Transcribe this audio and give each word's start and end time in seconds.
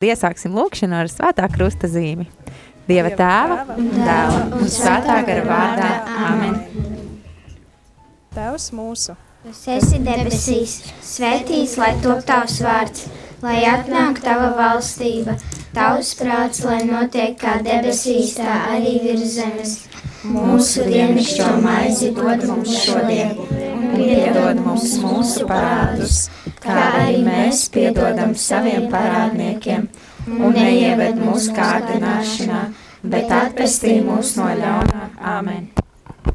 Iesāksim 0.00 0.54
lūkšanu 0.56 0.94
ar 0.96 1.08
svētā 1.12 1.44
krusta 1.52 1.84
zīmi. 1.92 2.24
Dieva 2.86 3.10
tēva, 3.12 3.74
dēla 3.76 4.38
un 4.56 4.70
svētā 4.72 5.16
gara 5.26 5.42
vārdā. 5.44 5.88
Amen. 6.24 6.54
Tēvs 8.32 8.70
mūsu, 8.72 9.12
kas 9.44 9.60
esi 9.74 10.00
debesīs, 10.06 10.78
svētīts 11.04 11.76
lai 11.82 11.90
top 12.00 12.24
tavs 12.24 12.56
vārds, 12.64 13.10
lai 13.44 13.58
atnāk 13.68 14.22
tava 14.24 14.54
valstība, 14.56 15.36
tavs 15.76 16.14
prāts, 16.16 16.64
lai 16.64 16.80
notiek 16.88 17.36
kā 17.36 17.58
debesīs, 17.60 18.38
tā 18.40 18.56
arī 18.72 18.96
virs 19.04 19.36
zemes. 19.36 19.76
Mūsu 20.24 20.88
dienascho 20.88 21.52
maizi 21.60 22.14
dod 22.16 22.48
mums 22.48 22.72
šodien, 22.86 23.36
piedod 23.94 24.62
mums 24.64 24.96
mūsu 25.02 25.46
parādus 25.48 26.24
kā 26.60 26.76
arī 27.00 27.20
mēs 27.24 27.64
piedodam 27.72 28.34
saviem 28.36 28.88
parādniekiem, 28.92 29.86
un 30.30 30.56
neieved 30.56 31.20
mūsu 31.20 31.54
kārdināšanā, 31.56 32.64
bet 33.14 33.32
atpestī 33.34 33.98
mūs 34.04 34.36
no 34.38 34.50
ļaunā. 34.60 35.06
Āmen! 35.36 35.70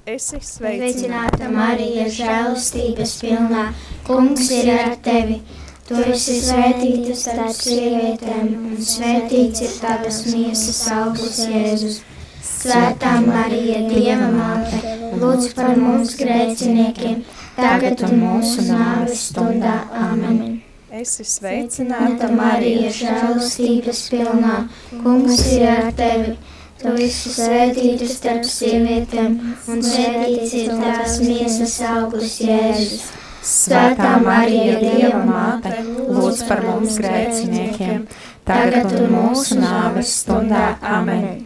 Esi 0.09 0.39
sveicināta, 0.45 1.49
Marija, 1.49 2.07
žēlastības 2.13 3.13
pilnā, 3.21 3.69
kungs 4.07 4.49
ir 4.53 4.73
ar 4.73 4.97
tevi! 5.05 5.39
Tu 5.85 5.97
esi 6.09 6.39
svētīta 6.41 7.13
starp 7.13 7.53
sievietēm, 7.53 8.47
un 8.71 8.79
svētīts 8.81 9.61
ir 9.67 9.75
tavas 9.77 10.23
miesas 10.31 10.79
augurs 10.93 11.43
Jēzus. 11.45 11.99
Svētā 12.45 13.19
Marija, 13.21 13.83
Dieva 13.85 14.31
māte, 14.33 14.81
lūdz 15.21 15.51
par 15.57 15.77
mums 15.77 16.17
grēciniekiem! 16.17 17.21
Tagad 17.55 18.03
un 18.07 18.19
mūsu 18.21 18.67
nāves 18.69 19.27
stundā. 19.31 19.79
Amen. 19.95 20.61
Es 20.95 21.17
esmu 21.19 21.25
sveicināta, 21.27 22.29
Marija, 22.31 22.91
žēlastības 22.95 24.03
pilnā. 24.13 24.59
Kungs 25.03 25.41
ir 25.51 25.65
ar 25.67 25.89
tevi. 25.97 26.37
Tu 26.79 26.91
esi 27.05 27.31
svētīta 27.33 28.07
starp 28.07 28.45
sievietēm, 28.47 29.35
un 29.71 29.83
svētīts 29.83 30.53
ir 30.59 30.73
tās 30.79 31.17
miesas 31.23 31.75
augurs 31.87 32.37
Jēzus. 32.43 33.09
Svētā 33.45 34.15
Marija, 34.23 34.77
Dieva 34.81 35.21
māte, 35.25 35.71
lūdz 35.85 36.45
par 36.49 36.63
mums 36.65 36.95
grēciniekiem, 37.01 38.07
tagad 38.47 38.95
un 38.99 39.11
mūsu 39.13 39.59
nāves 39.61 40.15
stundā. 40.21 40.75
Amen. 40.81 41.45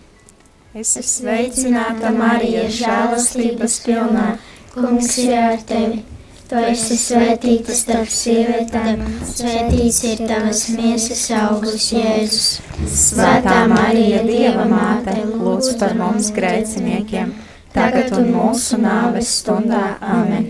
Es 0.73 0.93
esmu 0.95 1.09
sveicināta, 1.09 2.13
Marija, 2.15 2.67
žēlastības 2.71 3.79
pilnā. 3.87 4.27
Kungs 4.73 5.17
ir 5.17 5.33
ar 5.33 5.61
tevi. 5.65 6.03
Tu 6.49 6.57
esi 6.65 6.95
svētīta 6.97 7.75
starp 7.77 8.09
sievietēm, 8.09 9.03
svētīts 9.29 9.99
ir 10.09 10.23
tavas 10.29 10.63
miesas 10.73 11.21
augurs, 11.37 11.91
Jēzus. 11.93 12.47
Svētā 12.89 13.59
Marija, 13.69 14.23
Dieva 14.25 14.65
māte, 14.69 15.13
lūdz 15.29 15.75
par 15.81 15.93
mums 15.97 16.31
grēciniekiem, 16.33 17.35
tagad 17.75 18.15
un 18.17 18.31
mūsu 18.33 18.81
nāves 18.81 19.29
stundā. 19.43 19.83
Amen. 20.01 20.49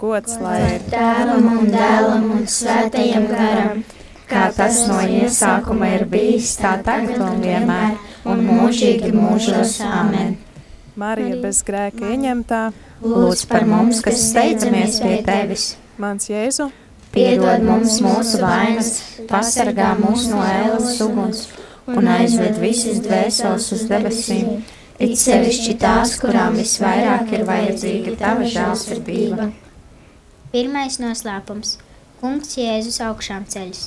Gods 0.00 0.36
lai 0.44 0.58
ir 0.74 0.84
tēvam 0.92 1.48
un 1.54 1.72
dēlam 1.72 2.28
un 2.36 2.44
svētajam 2.44 3.26
garam, 3.32 3.82
kā 4.28 4.50
tas 4.60 4.84
no 4.92 5.00
iesākuma 5.00 5.88
ir 5.96 6.04
bijis, 6.12 6.52
tā 6.60 6.76
tagad 6.84 7.16
un 7.16 7.40
vienmēr, 7.40 7.96
un 8.28 8.44
mūžīgi 8.44 9.16
mūžos. 9.16 9.80
Amen. 9.88 10.36
Marija 11.00 11.38
bez 11.40 11.62
grēka 11.64 12.10
ieņemtā, 12.12 12.60
lūdz 13.00 13.46
par 13.48 13.64
mums, 13.68 14.02
kas 14.04 14.20
steidzamies 14.30 14.98
pie 15.00 15.16
tevis. 15.24 15.70
Mans 16.00 16.28
Jēzu, 16.28 16.66
piedod 17.14 17.64
mums 17.64 17.94
mūsu 18.04 18.40
vainas, 18.42 18.90
pasargā 19.30 19.94
mūs 20.00 20.26
no 20.32 20.42
ēlas 20.44 20.98
uguns 21.04 21.46
un 21.88 22.10
aizved 22.10 22.58
visas 22.60 23.00
dvēseles 23.04 23.68
uz 23.76 23.84
debesīm, 23.88 24.50
it 25.00 25.16
sevišķi 25.20 25.76
tās, 25.80 26.18
kurām 26.20 26.58
visvairāk 26.60 27.32
ir 27.32 27.46
vajadzīga 27.48 28.16
tava 28.20 28.48
žēlsirdība. 28.56 29.48
Pirmais 30.52 30.98
noslēpums- 31.00 31.78
Kungs 32.20 32.58
Jēzus 32.58 33.00
augšām 33.06 33.46
ceļus. 33.48 33.86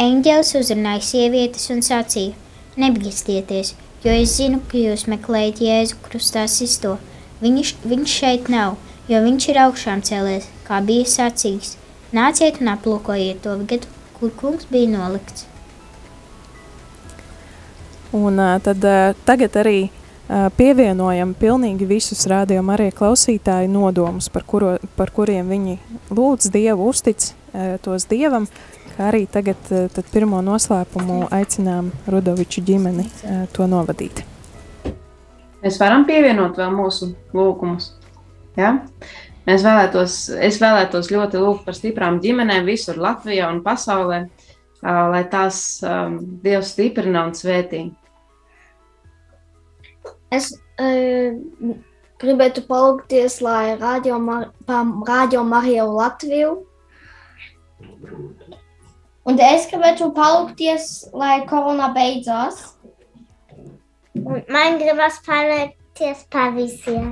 Eņģēlis 0.00 0.54
uzrunāja 0.62 1.04
sievietes 1.10 1.68
un 1.74 1.84
sacīja: 1.84 2.32
Nebīsties! 2.78 3.74
Jo 4.04 4.14
es 4.14 4.36
zinu, 4.38 4.60
ka 4.70 4.78
jūs 4.78 5.06
meklējat 5.10 5.62
Jēzu 5.64 5.98
krustā 6.06 6.46
sisto. 6.50 6.96
Viņš, 7.42 7.74
viņš 7.86 8.14
šeit 8.20 8.48
nav, 8.52 8.78
jo 9.10 9.20
viņš 9.24 9.50
ir 9.52 9.60
augšām 9.66 10.02
cēlies, 10.06 10.48
kā 10.66 10.80
bija 10.84 11.06
sacījis. 11.08 11.76
Nāciet 12.14 12.62
un 12.62 12.72
aplūkojiet 12.72 13.42
to 13.44 13.54
vietu, 13.60 13.90
kur 14.18 14.32
kungs 14.34 14.66
bija 14.70 14.90
nolikts. 14.94 15.46
Un 18.16 18.40
uh, 18.40 18.56
tad 18.64 18.84
uh, 18.88 19.12
tagad 19.28 19.58
arī 19.60 19.78
uh, 19.84 20.48
pievienojam 20.56 21.34
pilnīgi 21.36 21.88
visus 21.88 22.24
rādījumu 22.30 22.72
arī 22.72 22.88
klausītāju 22.96 23.68
nodomus, 23.68 24.30
par, 24.32 24.46
kuro, 24.48 24.78
par 24.96 25.12
kuriem 25.12 25.52
viņi 25.52 25.76
lūdz 26.08 26.48
Dievu, 26.54 26.88
uztic 26.88 27.28
uh, 27.28 27.76
tos 27.84 28.08
Dievam, 28.08 28.48
kā 28.98 29.12
arī 29.12 29.26
tagad 29.30 29.70
eh, 29.70 30.02
pirmo 30.10 30.40
noslēpumu 30.42 31.28
aicinām 31.34 31.92
Rudoviču 32.10 32.64
ģimeni 32.66 33.06
eh, 33.06 33.44
to 33.54 33.68
novadīt. 33.70 34.24
Mēs 35.62 35.78
varam 35.80 36.04
pievienot 36.06 36.58
vēl 36.58 36.74
mūsu 36.74 37.12
lūgumus. 37.34 37.92
Ja? 38.58 38.74
Mēs 39.46 39.64
vēlētos, 39.64 40.18
es 40.44 40.58
vēlētos 40.60 41.10
ļoti 41.14 41.40
lūgt 41.40 41.64
par 41.66 41.78
stiprām 41.78 42.18
ģimenēm 42.22 42.66
visur 42.68 42.98
Latvijā 43.00 43.48
un 43.48 43.62
pasaulē, 43.64 44.20
lai 44.82 45.22
tās 45.32 45.80
Dievs 46.44 46.74
stiprina 46.74 47.24
un 47.26 47.32
svētī. 47.34 47.80
Es 50.30 50.50
uh, 50.52 51.32
gribētu 52.20 52.66
palūgties, 52.68 53.40
lai 53.42 53.78
Radio, 53.80 54.20
Mar 54.20 54.50
Radio 55.08 55.46
Mariju 55.48 55.88
Latviju 55.96 56.52
Un 59.28 59.36
es 59.44 59.66
gribētu 59.68 60.06
palūkties, 60.16 60.84
lai 61.12 61.42
korona 61.48 61.90
beidzās. 61.92 62.62
Un 64.16 64.40
man 64.48 64.78
gribas 64.80 65.18
pateikties 65.26 66.22
par 66.32 66.54
visiem. 66.56 67.10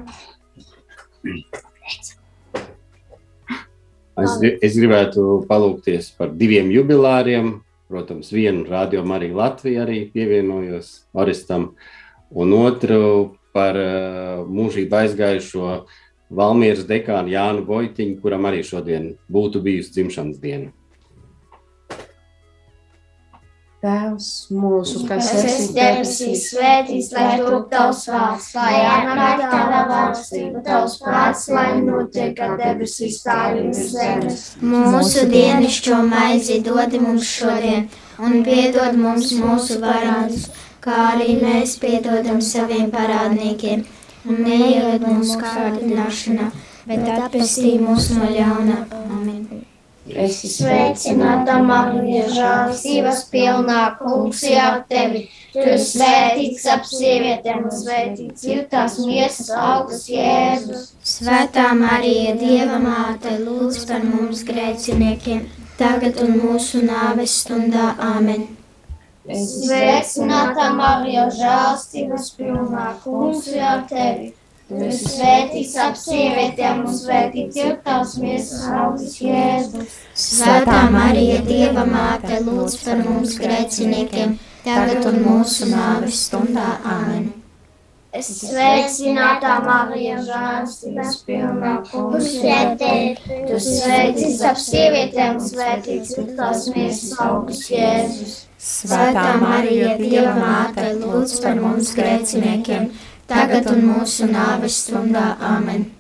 Es, 4.16 4.38
es 4.40 4.78
gribētu 4.78 5.42
palūkties 5.50 6.08
par 6.16 6.32
diviem 6.40 6.72
jubilāriem. 6.72 7.58
Protams, 7.92 8.32
vienu 8.32 8.64
rādījumu 8.66 9.14
arī 9.14 9.28
Latvijā 9.36 9.84
arī 9.84 9.98
pievienojos 10.10 10.88
Oristam, 11.14 11.68
un 12.34 12.56
otru 12.56 13.36
par 13.54 13.76
uh, 13.78 14.40
mūžību 14.48 14.98
aizgājušo 15.02 15.76
Valmieras 16.34 16.88
dekānu 16.88 17.30
Jānu 17.36 17.62
Boitiņu, 17.68 18.18
kuram 18.24 18.48
arī 18.48 18.64
šodien 18.66 19.12
būtu 19.30 19.62
bijusi 19.62 19.94
dzimšanas 20.00 20.40
diena. 20.42 20.72
Tēvs 23.86 24.28
mūsu, 24.50 25.04
kas 25.06 25.28
esi 25.38 25.66
debesīs, 25.76 26.48
svētīts, 26.50 27.12
lai 27.14 27.36
top 27.38 27.68
tavs 27.70 28.00
vārds, 28.10 28.48
lai 28.56 28.80
atnāk 28.82 29.42
tava 29.44 29.82
valstība, 29.90 30.62
tavs 30.66 30.96
prāts, 31.04 31.44
lai 31.54 31.68
notiek 31.84 32.32
kā 32.34 32.48
debesīs, 32.58 33.20
tā 33.22 33.36
arī 33.52 33.68
uz 33.70 33.82
zemes. 33.92 34.42
Mūsu 34.58 35.28
dienišķo 35.30 36.00
maizi 36.08 36.58
dod 36.66 36.98
mums 37.04 37.30
šodien, 37.30 37.86
un 38.18 38.42
piedod 38.48 38.98
mums 38.98 39.30
mūsu 39.38 39.78
parādus, 39.84 40.48
kā 40.82 40.98
arī 41.12 41.38
mēs 41.44 41.78
piedodam 41.82 42.42
saviem 42.42 42.90
parādniekiem, 42.90 43.86
un 44.26 44.42
neieved 44.48 45.06
mūsu 45.06 45.38
kārdināšanā, 45.44 46.50
bet 46.90 47.06
atpestī 47.20 47.76
mūs 47.86 48.10
no 48.18 48.34
ļauna. 48.34 48.82
Amen. 48.98 49.25
Es 50.14 50.36
sveicināta 50.38 51.56
Marija, 51.66 52.28
žēlstības 52.30 53.24
pilnā 53.32 53.80
kungs 53.98 54.42
ir 54.46 54.60
ar 54.62 54.76
tevi. 54.86 55.24
Tu 55.50 55.64
esi 55.72 55.98
svētīts 55.98 56.66
ap 56.70 56.86
sievietēm 56.86 57.64
svētīts 57.74 58.44
ir 58.46 58.62
tās 58.70 59.00
miesas 59.02 59.50
augsts 59.50 60.06
Jēzus. 60.12 60.86
Svētā 61.02 61.72
Marija, 61.74 62.36
Dieva 62.38 62.78
māte, 62.78 63.34
lūdz 63.42 63.82
par 63.90 64.06
mums 64.06 64.44
grēciniekiem, 64.46 65.42
tagad 65.80 66.22
un 66.22 66.38
mūsu 66.38 66.84
nāves 66.86 67.40
stundā. 67.42 67.96
Āmen. 67.98 68.46
Es 69.26 69.58
sveicināta 69.64 70.70
Marija, 70.78 71.26
žēlstības 71.34 72.30
pilnā 72.38 72.92
kungs 73.02 73.50
ir 73.50 73.64
ar 73.74 73.88
tevi. 73.90 74.36
Esi 74.66 75.06
svētīts 75.06 75.76
ap 75.78 75.94
sievietēm 75.94 76.80
un 76.88 76.94
svētīts 76.98 77.58
ir 77.60 77.76
tavs 77.84 78.16
miesas 78.18 78.64
augsts 78.74 79.20
Jēzus. 79.22 79.94
Svētā 80.18 80.80
Marija, 80.90 81.38
Dieva 81.46 81.84
māte, 81.86 82.40
lūdz 82.42 82.74
par 82.82 83.04
mums 83.06 83.36
grēciniekiem, 83.38 84.34
tagad 84.64 85.06
un 85.06 85.20
mūsu 85.22 85.70
nāves 85.70 86.24
stundā. 86.26 86.80
Āmen. 86.82 87.30
Es 88.16 88.32
sveicināta 88.40 89.60
Marija, 89.62 90.18
žēlstības 90.26 91.14
pilnā 91.28 91.78
tevi. 92.82 93.14
Tu 93.46 93.62
sveicis 93.62 94.42
ap 94.50 94.58
sievietēm, 94.58 95.38
svētīts 95.46 96.16
ir 96.18 96.32
tās 96.34 96.66
miesas 96.74 97.14
augsts 97.22 97.70
Jēzus. 97.70 98.38
Svētā 98.66 99.36
Marija, 99.38 99.94
Dieva 100.00 100.32
māte, 100.40 100.90
lūdz 100.98 101.38
par 101.44 101.60
mums 101.60 101.92
grēciniekiem, 101.94 102.88
tagad 103.30 103.68
un 103.72 103.84
mūsu 103.90 104.30
nāves 104.30 104.80
stundā. 104.86 105.34
Amen! 105.42 105.90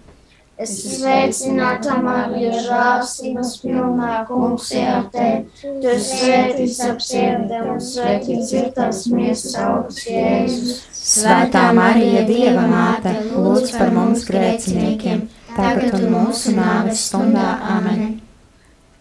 Es 0.56 0.70
sveicināta 0.80 1.98
Marija, 2.00 2.54
žēlstības 2.64 3.50
pilnā 3.60 4.12
kungs 4.24 4.70
ir 4.72 4.86
ar 4.88 5.02
tevi. 5.12 5.42
Tu 5.82 5.96
sveicis 6.00 6.78
ap 6.86 7.02
sievietēm, 7.04 7.74
svētīts 7.84 8.54
ir 8.56 8.70
tās 8.78 9.02
miesas 9.12 9.52
augsts 9.60 10.06
Jēzus. 10.08 10.78
Svētā 10.96 11.66
Marija, 11.76 12.24
Dieva 12.30 12.64
māte, 12.70 13.12
lūdz 13.34 13.74
par 13.76 13.92
mums 13.92 14.24
grēciniekiem, 14.30 15.26
tagad 15.52 15.98
un 16.00 16.08
mūsu 16.14 16.56
nāves 16.56 17.04
stundā. 17.10 17.50
Amen! 17.76 18.22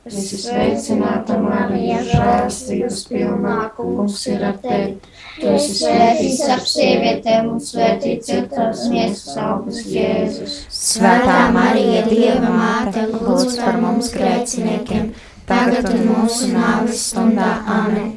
Es 0.05 0.27
sveicināta 0.43 1.39
Marija, 1.39 2.03
žēlstības 2.11 2.99
pilnā 3.07 3.61
kungs 3.79 4.19
ir 4.29 4.43
ar 4.51 4.59
tevi. 4.61 4.99
Tu 5.35 5.47
esi 5.51 5.73
svētīts 5.81 6.43
ap 6.53 6.61
sievietēm 6.71 7.49
un 7.51 7.57
svētīts 7.59 8.29
ir 8.31 8.45
tavs 8.53 8.85
miesas 8.87 9.33
augsts 9.43 9.89
Jēzus. 9.91 10.53
Svētā 10.71 11.39
Marija, 11.51 12.05
Dieva 12.07 12.51
māte, 12.55 13.03
lūdz 13.11 13.57
par 13.59 13.79
mums 13.81 14.13
grēciniekiem, 14.15 15.09
tagad 15.49 15.89
un 15.91 16.05
mūsu 16.13 16.53
nāves 16.53 17.09
stundā. 17.09 17.49
Amen! 17.79 18.13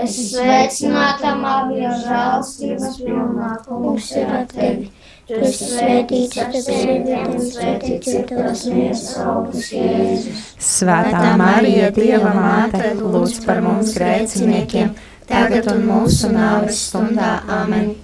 Es 0.00 0.16
sveicināta 0.30 1.34
Marija, 1.36 1.92
žēlstības 2.06 2.96
pilnā 3.02 3.50
kungs 3.66 4.08
ir 4.16 4.32
ar 4.38 4.48
tevi. 4.48 4.88
Tu 5.28 5.36
esi 5.44 5.68
svētīts 5.74 6.40
ap 6.40 6.56
sievietēm 6.56 7.36
un 7.36 7.44
svētīts 7.50 8.14
ir 8.14 8.24
tavs 8.32 8.64
miesas 8.72 9.12
augsts 9.26 9.74
Jēzus. 9.76 10.48
Svētā 10.70 11.36
Marija, 11.36 11.92
Dieva 12.00 12.32
māte, 12.38 12.94
lūdz 12.96 13.44
par 13.44 13.60
mums 13.66 13.92
grēciniekiem, 13.98 14.96
tagad 15.30 15.70
un 15.72 15.84
mūsu 15.88 16.30
nāves 16.34 16.84
stundā. 16.90 17.32
Amen! 17.60 17.94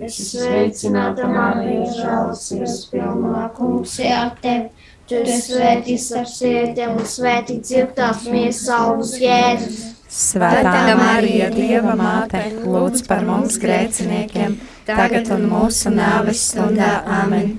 Sveicināta 0.00 1.26
Marija, 1.28 1.88
žēlstības 1.92 2.76
pilnā 2.92 3.48
kungs 3.56 3.98
ir 4.00 4.14
ar 4.16 4.32
tevi. 4.40 4.70
Tu 5.10 5.18
esi 5.26 5.56
svētīts 5.56 6.10
ap 6.16 6.28
sievietēm 6.30 6.92
un 6.94 7.08
svētīts 7.12 7.72
ir 7.74 7.88
tavs 7.96 8.28
miesas 8.30 8.68
augsts 8.76 9.18
Jēzus. 9.20 9.80
Svētā 10.10 10.94
Marija, 10.98 11.48
Dieva 11.54 11.96
māte, 11.98 12.44
lūdz 12.62 13.04
par 13.08 13.26
mums 13.26 13.58
grēciniekiem, 13.62 14.56
tagad 14.86 15.28
un 15.34 15.48
mūsu 15.50 15.92
nāves 15.94 16.46
stundā. 16.52 16.92
Amen! 17.20 17.58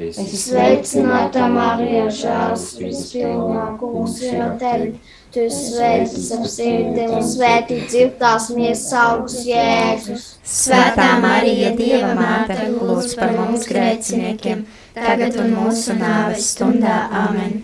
Sveicināta 0.00 1.44
Marija, 1.52 2.06
žēlstības 2.22 3.06
pilnā 3.12 3.64
kungs 3.80 4.20
ir 4.24 4.40
ar 4.40 4.54
tevi. 4.60 4.94
Tu 5.30 5.44
svētīts 5.54 6.32
ap 6.34 6.46
sievietēm 6.50 7.12
un 7.14 7.22
svētīts 7.22 7.94
ir 7.94 8.08
tās 8.18 8.48
miesas 8.50 8.90
augsts 8.98 9.44
Jēzus. 9.46 10.24
Svētā 10.42 11.06
Marija, 11.22 11.70
Dieva 11.78 12.16
māte, 12.18 12.56
lūdz 12.74 13.14
par 13.14 13.36
mums 13.36 13.68
grēciniekiem, 13.70 14.64
tagad 14.96 15.38
un 15.38 15.52
mūsu 15.54 15.94
nāves 16.00 16.48
stundā. 16.56 17.04
Amen! 17.14 17.60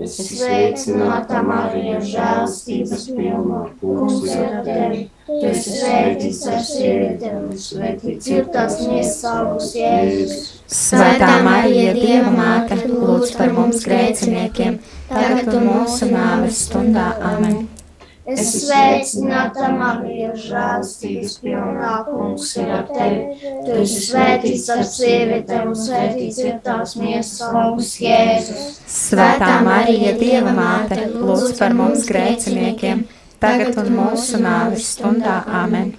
Es 0.00 0.14
sveicināta 0.22 1.42
Marija, 1.44 1.98
žēlstības 2.06 3.04
pilnā 3.10 3.60
kungs 3.82 4.22
ir 4.30 4.40
ar 4.46 4.60
tevi. 4.64 5.00
Tu 5.26 5.40
esi 5.50 5.74
svētīts 5.74 6.40
ar 6.48 6.62
sievietēm 6.64 7.50
un 7.50 7.58
svētīts 7.60 8.30
ir 8.30 8.48
tās 8.54 8.78
miesas 8.86 9.20
augsts 9.34 9.76
Jēzus. 9.76 10.48
Svētā 10.80 11.28
Marija, 11.44 11.92
Dieva 11.98 12.32
māte, 12.38 12.80
lūdz 12.86 13.34
par 13.36 13.52
mums 13.58 13.84
grēciniekiem, 13.84 14.78
tagad 15.10 15.52
un 15.58 15.68
mūsu 15.68 16.08
nāves 16.14 16.64
stundā. 16.68 17.10
Amen! 17.32 17.68
Es 18.30 18.50
sveicināta 18.62 19.70
Marija, 19.74 20.30
žēlstības 20.38 21.32
pilnā 21.42 21.94
kungs 22.06 22.52
ir 22.60 22.68
ar 22.76 22.84
tevi. 22.90 23.48
Tu 23.64 23.78
esi 23.82 24.02
svētīts 24.06 24.68
ar 24.74 24.82
sievietēm 24.86 25.72
un 25.72 25.78
svētīts 25.78 26.38
ir 26.44 26.60
tās 26.66 26.94
miesas 27.00 27.40
augsts 27.48 27.96
Jēzus. 28.04 28.68
Svētā 28.94 29.56
Marija, 29.66 30.12
Dieva 30.20 30.54
māte, 30.54 31.00
lūdz 31.16 31.56
par 31.58 31.74
mums 31.80 32.06
grēciniekiem, 32.10 33.02
tagad 33.42 33.82
un 33.82 33.90
mūsu 33.98 34.38
nāves 34.44 34.92
stundā. 34.94 35.40
Amen! 35.64 35.96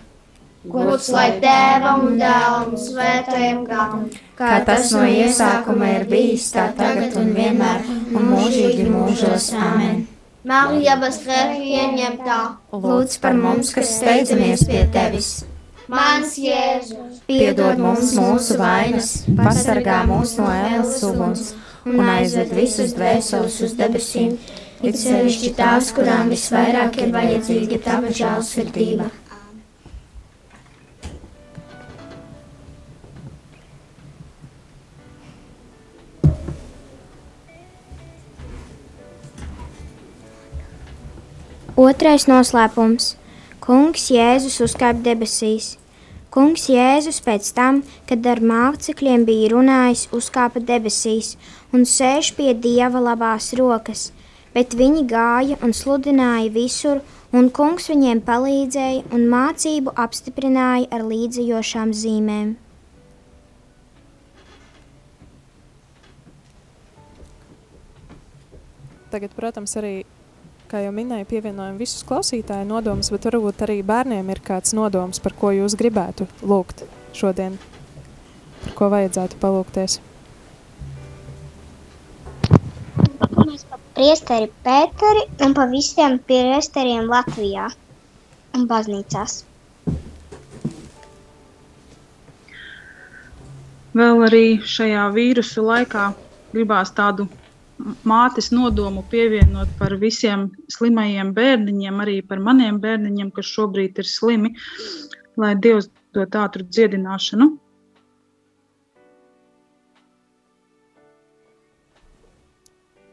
Gods 0.62 1.08
lai 1.10 1.40
tēvam 1.42 2.04
un 2.06 2.18
dēlam 2.22 2.74
svētajam 2.78 3.62
garam. 3.66 4.04
Kā 4.38 4.60
tas 4.66 4.92
no 4.94 5.08
iesākuma 5.10 5.88
ir 5.96 6.04
bijis, 6.10 6.52
tā 6.54 6.68
tagad 6.78 7.16
un 7.18 7.31
vienmēr 7.34 7.88
un 7.90 8.28
mūžīgi 8.30 8.86
mūžos. 8.86 9.48
Amen! 9.58 10.04
Marija 10.46 11.00
bez 11.02 11.18
grēka 11.25 11.58
ieņemtā. 11.58 12.38
Lūdz 12.74 13.18
par 13.24 13.38
mums, 13.38 13.72
kas 13.74 13.90
steidzamies 13.98 14.63
pie 14.69 14.84
tevis. 14.94 15.31
Mans 15.90 16.38
Jēzus. 16.38 17.24
Piedod 17.25 17.81
mums 17.81 18.13
mūsu 18.18 18.60
vainas, 18.62 19.10
pasargā 19.38 20.04
mūs 20.10 20.36
no 20.38 20.46
ēlas 20.50 21.02
uguns 21.10 21.56
un 21.90 22.04
aizved 22.06 22.54
visus 22.54 22.94
dvēseles 22.98 23.58
uz 23.66 23.74
debesīm, 23.81 24.38
it 24.86 25.02
sevišķi 25.02 25.56
tās, 25.58 25.90
kurām 25.98 26.30
visvairāk 26.34 27.02
ir 27.02 27.12
vajadzīga 27.18 27.81
tava 27.86 28.13
žēlsirdība. 28.22 29.10
Otrais 41.81 42.28
noslēpums- 42.30 43.16
Kungs 43.66 44.04
Jēzus 44.13 44.60
uzkāpa 44.62 45.01
debesīs. 45.01 45.78
Kungs 46.30 46.68
Jēzus 46.69 47.18
pēc 47.25 47.48
tam, 47.57 47.80
kad 48.06 48.28
ar 48.28 48.38
mācekļiem 48.51 49.24
bija 49.25 49.48
runājis, 49.54 50.04
uzkāpa 50.13 50.62
debesīs 50.62 51.31
un 51.74 51.88
sēž 51.94 52.36
pie 52.38 52.54
Dieva 52.54 53.01
labās 53.01 53.50
rokas, 53.57 54.12
bet 54.54 54.78
viņi 54.78 55.07
gāja 55.10 55.57
un 55.63 55.74
sludināja 55.74 56.54
visur, 56.54 57.01
un 57.33 57.50
Kungs 57.50 57.89
viņiem 57.89 58.22
palīdzēja 58.30 59.10
un 59.12 59.25
mācību 59.34 59.98
apstiprināja 60.06 60.86
ar 60.92 61.01
līdzējošām 61.01 61.98
zīmēm. 62.04 62.56
Tagad, 69.10 69.31
protams, 69.34 69.75
arī 69.81 70.04
kā 70.71 70.79
jau 70.85 70.91
minēju, 70.95 71.27
pievienojam 71.27 71.75
visus 71.79 72.06
klausītāju 72.07 72.63
nodomus, 72.69 73.09
bet 73.12 73.25
varbūt 73.27 73.65
arī 73.65 73.81
bērniem 73.83 74.29
ir 74.31 74.39
kāds 74.45 74.71
nodoms, 74.77 75.19
par 75.19 75.35
ko 75.35 75.51
jūs 75.51 75.75
gribētu 75.79 76.27
lūgt 76.48 76.86
šodien, 77.17 77.57
par 78.63 78.77
ko 78.79 78.89
vajadzētu 78.93 79.39
palūgties. 79.41 79.98
Mēs 83.41 83.65
par 83.67 83.84
priesteri 83.98 84.48
Pēteri 84.63 85.27
un 85.43 85.55
pa 85.57 85.67
visiem 85.74 86.19
priesteriem 86.29 87.12
Latvijā 87.12 87.67
un 88.55 88.67
baznīcās. 88.72 89.41
Vēl 93.91 94.24
arī 94.24 94.46
šajā 94.63 95.03
vīrusu 95.12 95.67
laikā 95.67 96.13
gribās 96.53 96.96
tādu 96.96 97.27
mātes 98.07 98.51
nodomu 98.53 99.03
pievienot 99.11 99.71
par 99.79 99.95
visiem 100.01 100.50
slimajiem 100.71 101.33
bērniņiem, 101.38 102.00
arī 102.03 102.19
par 102.27 102.41
maniem 102.43 102.79
bērniņiem, 102.83 103.31
kas 103.35 103.50
šobrīd 103.55 104.01
ir 104.01 104.07
slimi, 104.07 104.53
lai 105.41 105.55
Dievs 105.55 105.89
dod 106.15 106.35
ātru 106.35 106.65
dziedināšanu. 106.67 107.50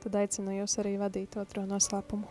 Tad 0.02 0.20
aicinu 0.22 0.54
jūs 0.60 0.78
arī 0.80 0.96
vadīt 1.00 1.36
otro 1.40 1.64
noslēpumu. 1.68 2.28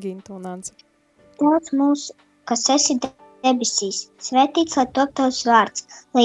Gintu 0.00 0.34
un 0.38 0.46
Anci. 0.50 0.72
Tēvs 1.38 1.74
mūsu, 1.76 2.14
kas 2.50 2.64
esi 2.72 2.96
debesīs, 3.02 4.08
svētīts 4.22 4.78
lai 4.78 4.86
top 4.96 5.12
tavs 5.18 5.42
vārds, 5.46 5.86
lai 6.16 6.24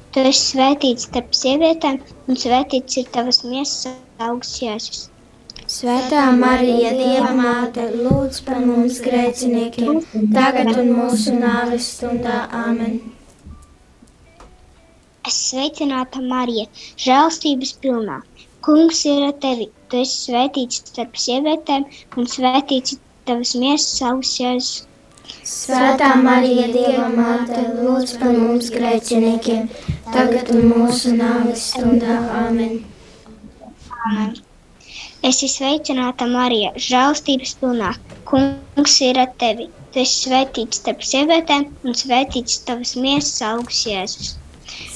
Tu 0.11 0.21
esi 0.27 0.41
svētīts 0.43 1.05
starp 1.07 1.35
sievietēm, 1.39 2.01
un 2.27 2.39
svētīts 2.39 2.97
ir 2.99 3.05
tavas 3.15 3.37
miesas 3.47 3.93
augsts 4.19 4.59
Jēzus. 4.59 5.05
Svētā 5.71 6.25
Marija, 6.35 6.89
Dieva 6.97 7.29
māte, 7.37 7.85
lūdz 7.95 8.41
par 8.43 8.59
mums 8.65 8.99
grēciniekiem, 9.05 10.01
tagad 10.35 10.73
un 10.81 10.91
mūsu 10.97 11.37
nāves 11.37 11.87
stundā. 11.95 12.41
Āmen! 12.65 12.99
Es 15.31 15.39
sveicināta 15.47 16.19
Marija, 16.27 16.67
žēlstības 17.05 17.71
pilnā. 17.85 18.19
Kungs 18.67 19.05
ir 19.07 19.23
ar 19.29 19.35
tevi. 19.45 19.71
Tu 19.87 20.03
esi 20.03 20.17
svētīts 20.25 20.83
starp 20.91 21.15
sievietēm, 21.23 21.87
un 22.17 22.27
svētīts 22.35 22.97
ir 22.97 23.03
tavas 23.31 23.55
miesas 23.63 24.03
augsts 24.11 24.43
Jēzus. 24.43 24.87
Svētā 25.51 26.09
Marija, 26.23 26.67
Dieva 26.71 27.07
māte, 27.11 27.61
lūdz 27.77 28.13
par 28.21 28.37
mums 28.37 28.69
grēciniekiem, 28.71 29.65
tagad 30.13 30.51
un 30.53 30.69
mūsu 30.69 31.11
nāves 31.17 31.65
stundā. 31.73 32.15
Āmen! 32.41 32.77
Amen. 34.07 34.29
Es 35.21 35.37
esmu 35.37 35.49
sveicināta 35.53 36.25
Marija, 36.31 36.71
žēlstības 36.85 37.51
pilnā. 37.59 37.89
Kungs 38.31 38.95
ir 39.05 39.19
ar 39.21 39.33
tevi. 39.43 39.67
Tu 39.91 40.01
esi 40.05 40.29
svētīts 40.29 40.79
starp 40.79 41.03
sievietēm, 41.09 41.65
un 41.83 41.97
svētīts 41.99 42.61
tavas 42.69 42.93
miesas 43.05 43.43
augsts 43.49 43.89
Jēzus. 43.89 44.29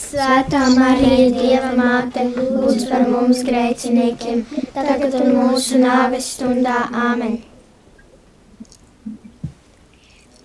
Svētā 0.05 0.61
Marija, 0.77 1.27
Dieva 1.35 1.73
māte, 1.75 2.23
lūdz 2.37 2.87
par 2.93 3.03
mums 3.11 3.43
grēciniekiem, 3.49 4.45
tagad 4.77 5.19
un 5.19 5.35
mūsu 5.35 5.83
nāves 5.83 6.31
stundā. 6.37 6.85
Āmen! 7.09 7.41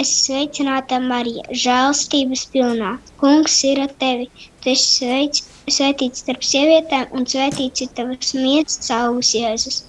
Es 0.00 0.10
sveicināta 0.24 0.98
Marija, 1.04 1.42
žēlstības 1.62 2.42
pilnā. 2.54 2.90
Kungs 3.22 3.56
ir 3.68 3.80
ar 3.84 3.90
tevi. 4.02 4.28
Tu 4.62 4.72
esi 4.72 4.86
sveic, 4.96 5.40
svētīts 5.76 6.22
starp 6.24 6.46
sievietēm, 6.50 7.10
un 7.18 7.26
svētīts 7.32 7.84
ir 7.84 7.90
tavas 7.98 8.30
miesas 8.36 8.92
augsts 8.96 9.34
Jēzus. 9.36 9.80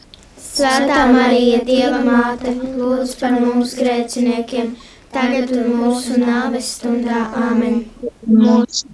Svētā 0.48 1.06
Marija, 1.14 1.62
Dieva 1.70 2.02
māte, 2.08 2.52
lūdz 2.82 3.14
par 3.22 3.38
mums 3.38 3.76
grēciniekiem, 3.80 4.74
tagad 5.16 5.54
un 5.56 5.70
mūsu 5.80 6.20
nāves 6.20 6.74
stundā. 6.76 7.22
Āmen! 7.46 7.86
Mūsu 8.28 8.90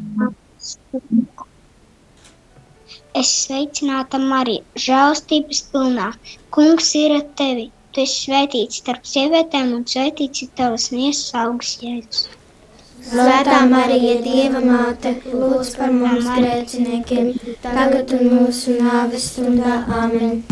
Es 3.18 3.30
sveicināta 3.48 4.20
Marija, 4.22 4.62
žēlstības 4.86 5.64
pilnā. 5.74 6.12
Kungs 6.54 6.92
ir 7.00 7.16
ar 7.16 7.26
tevi. 7.42 7.66
Tu 7.98 8.04
esi 8.06 8.18
svētīts 8.28 8.76
starp 8.84 9.08
sievietēm, 9.10 9.70
un 9.74 9.86
svētīts 9.92 10.44
ir 10.46 10.50
tavas 10.60 10.84
miesas 10.94 11.32
augsts 11.44 11.80
Jēzus. 11.82 12.20
Svētā 13.08 13.62
Marija, 13.72 14.12
Dieva 14.22 14.60
māte, 14.62 15.16
lūdz 15.32 15.72
par 15.80 15.96
mums 15.96 16.28
grēciniekiem, 16.36 17.32
tagad 17.64 18.14
un 18.20 18.28
mūsu 18.36 18.76
nāves 18.78 19.26
stundā. 19.32 19.80
Āmen! 20.02 20.44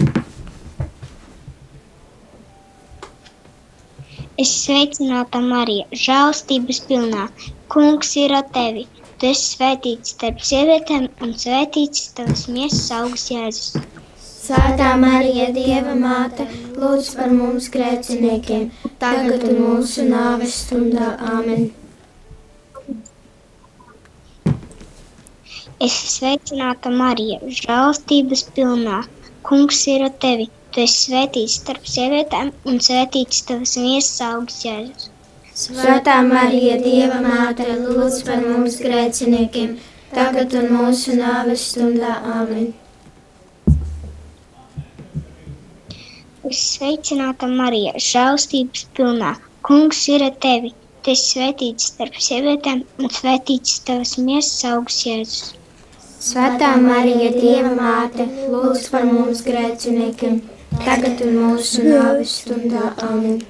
Es 4.45 4.55
sveicināta 4.63 5.43
Marija, 5.45 5.85
žēlstības 6.07 6.79
pilnā. 6.89 7.27
Kungs 7.75 8.15
ir 8.23 8.33
ar 8.39 8.49
tevi. 8.57 8.87
Tu 9.21 9.29
esi 9.35 9.51
svētīts 9.51 10.17
starp 10.17 10.41
sievietēm, 10.49 11.11
un 11.21 11.37
svētīts 11.45 12.09
tavas 12.17 12.47
miesas 12.57 12.89
augsts 13.03 13.35
Jēzus. 13.37 14.04
Svētā 14.45 14.91
Marija, 15.01 15.45
Dieva 15.53 15.93
māte, 15.97 16.43
lūdz 16.77 17.07
par 17.17 17.31
mums 17.33 17.65
grēciniekiem, 17.73 18.67
tagad 19.01 19.45
un 19.47 19.55
mūsu 19.57 20.05
nāves 20.05 20.57
stundā. 20.65 21.07
Āmen! 21.31 21.63
Es 25.87 25.97
sveicināta 26.11 26.93
Marija, 26.93 27.39
žēlstības 27.61 28.45
pilnā. 28.59 29.01
Kungs 29.49 29.81
ir 29.95 30.05
ar 30.11 30.13
tevi. 30.27 30.47
Tu 30.75 30.85
esi 30.85 31.01
svētīts 31.07 31.57
starp 31.63 31.89
sievietēm, 31.95 32.53
un 32.69 32.79
svētīts 32.91 33.41
tavas 33.49 33.75
miesas 33.81 34.23
augsts 34.29 34.69
Jēzus. 34.69 35.11
Svētā 35.65 36.21
Marija, 36.29 36.77
Dieva 36.85 37.17
māte, 37.25 37.65
lūdz 37.81 38.21
par 38.29 38.45
mums 38.45 38.77
grēciniekiem, 38.85 39.77
tagad 40.13 40.53
un 40.61 40.73
mūsu 40.77 41.17
nāves 41.17 41.71
stundā. 41.73 42.19
Āmen! 42.37 42.75
Sveicināta 46.53 47.47
Marija, 47.49 47.93
žēlstības 47.97 48.83
pilnā. 48.97 49.31
Kungs 49.65 50.01
ir 50.13 50.25
ar 50.25 50.35
tevi. 50.45 50.73
Tu 51.05 51.13
esi 51.13 51.25
svētīts 51.31 51.87
starp 51.91 52.19
sievietēm, 52.27 52.83
un 52.99 53.13
svētīts 53.13 53.79
tavas 53.87 54.15
miesas 54.17 54.65
augsts 54.69 55.07
Jēzus. 55.07 55.55
Svētā 56.25 56.71
Marija, 56.81 57.31
Dieva 57.33 57.71
māte, 57.77 58.25
lūdz 58.53 58.87
par 58.93 59.05
mums 59.09 59.41
grēciniekiem, 59.45 60.39
tagad 60.85 61.25
un 61.25 61.35
mūsu 61.41 61.85
nāves 61.85 62.37
stundā. 62.43 62.93
Āmen! 63.09 63.41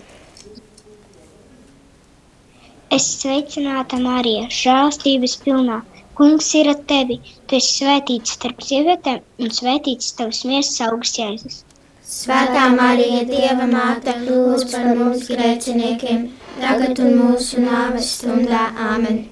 Es 2.96 3.12
sveicināta 3.20 4.00
Marija, 4.00 4.48
žēlstības 4.62 5.38
pilnā. 5.44 5.82
Kungs 6.16 6.54
ir 6.56 6.70
ar 6.72 6.78
tevi. 6.88 7.18
Tu 7.48 7.58
esi 7.60 7.82
svētīts 7.82 8.38
starp 8.38 8.62
sievietēm, 8.64 9.24
un 9.44 9.56
svētīts 9.60 10.14
tavas 10.20 10.46
miesas 10.48 10.78
augsts 10.86 11.20
Jēzus. 11.20 11.65
Svētā 12.06 12.68
Marija, 12.70 13.24
Dieva 13.26 13.66
māte, 13.66 14.14
lūdz 14.28 14.66
par 14.70 14.92
mums 14.98 15.24
grēciniekiem, 15.26 16.28
tagad 16.60 17.02
un 17.02 17.16
mūsu 17.18 17.64
nāves 17.64 18.12
stundā. 18.20 18.68
Āmen! 18.90 19.24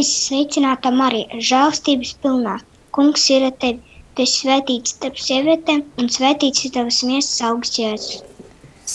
Es 0.00 0.14
sveicināta 0.22 0.94
Marija, 1.02 1.42
žēlstības 1.50 2.14
pilnā. 2.24 2.56
Kungs 2.96 3.28
ir 3.36 3.44
ar 3.50 3.54
tevi. 3.66 4.00
Tu 4.16 4.24
esi 4.24 4.46
svētīts 4.46 4.96
starp 4.96 5.20
sievietēm, 5.20 5.84
un 6.00 6.08
svētīts 6.16 6.64
ir 6.64 6.76
tavas 6.80 7.04
miesas 7.04 7.44
augsts 7.50 7.84
Jēzus. 7.84 8.24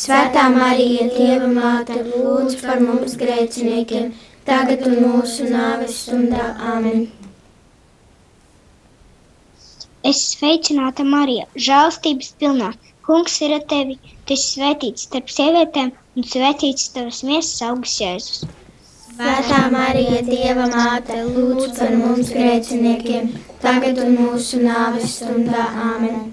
Svētā 0.01 0.50
Marija, 0.57 1.11
Dieva 1.13 1.53
māte, 1.61 2.01
lūdz 2.09 2.57
par 2.65 2.81
mums 2.81 3.19
grēciniekiem, 3.21 4.13
tagad 4.50 4.89
un 4.89 5.01
mūsu 5.05 5.51
nāves 5.53 6.07
stundā. 6.07 6.55
Āmen! 6.73 7.11
Es 10.10 10.20
sveicināta 10.31 11.03
Marija, 11.05 11.43
žēlstības 11.65 12.31
pilnā. 12.41 12.72
Kungs 13.05 13.36
ir 13.46 13.53
ar 13.58 13.65
tevi. 13.74 13.98
Tu 14.25 14.34
esi 14.34 14.55
svētīts 14.55 15.05
starp 15.05 15.29
sievietēm, 15.29 15.91
un 16.17 16.27
svētīts 16.31 16.89
tavas 16.96 17.22
miesas 17.27 17.62
augsts 17.67 18.01
Jēzus. 18.01 18.41
Svētā 19.12 19.62
Marija, 19.75 20.24
Dieva 20.25 20.65
māte, 20.74 21.22
lūdz 21.29 21.77
par 21.77 21.93
mums 22.01 22.34
grēciniekiem, 22.34 23.34
tagad 23.62 24.01
un 24.01 24.17
mūsu 24.17 24.63
nāves 24.65 25.20
stundā. 25.20 25.67
Āmen! 25.91 26.31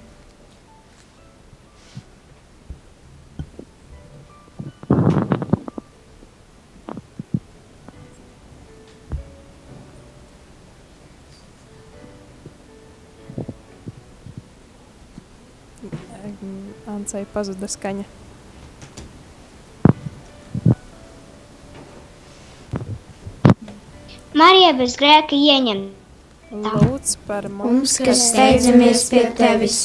Ancei 17.08 17.24
pazuda 17.32 17.64
skaņa. 17.64 18.02
Marija 24.36 24.74
bez 24.76 24.98
grēka 25.00 25.38
ieņem. 25.38 25.80
Lūdz 26.52 27.14
par 27.24 27.48
mums, 27.48 27.64
Mums, 27.64 27.96
kas 28.04 28.26
steidzamies 28.26 29.06
pie 29.08 29.24
tevis, 29.40 29.80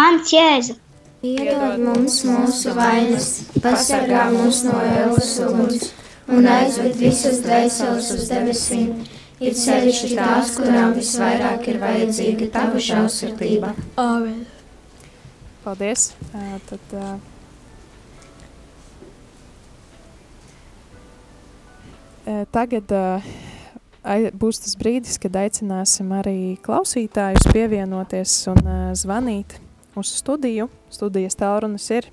Mans 0.00 0.32
Jēzu, 0.32 0.80
piedod 1.20 1.76
mums 1.84 2.22
mūsu 2.24 2.72
vainas, 2.80 3.30
pasargā 3.60 4.30
mūs 4.32 4.64
no 4.64 4.80
ēlas 4.80 5.36
uguns 5.44 5.90
un 6.24 6.52
aizved 6.56 6.96
visas 7.04 7.42
dvēseles 7.44 8.14
uz 8.16 8.28
debesīm. 8.32 8.94
Ir 9.44 9.60
sevišķi 9.60 10.16
tās, 10.16 10.56
kurām 10.56 10.96
visvairāk 10.96 11.68
ir 11.68 11.84
vajadzīga 11.84 12.54
tava 12.56 12.80
žēlsirdība. 12.92 13.76
Āmen. 14.00 14.46
Paldies. 15.68 16.14
Tad, 16.64 16.80
tagad 22.56 22.94
būs 24.40 24.62
tas 24.64 24.72
brīdis, 24.80 25.18
kad 25.20 25.36
aicināsim 25.36 26.14
arī 26.16 26.56
klausītājus 26.64 27.50
pievienoties 27.52 28.38
un 28.54 28.64
zvanīt 28.96 29.58
uz 29.92 30.16
studiju. 30.22 30.70
Studijas 30.88 31.36
tālrunis 31.36 31.92
ir 31.92 32.08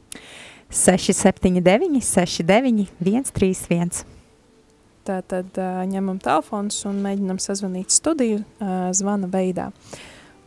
679, 0.67 2.03
69, 2.03 2.91
131. 2.99 4.03
Tātad 5.07 5.63
ņemam 5.95 6.19
telefonus 6.19 6.83
un 6.91 6.99
mēģinam 7.07 7.39
sazvanīt 7.39 7.95
studiju 7.95 8.43
zvana 8.99 9.31
veidā. 9.31 9.71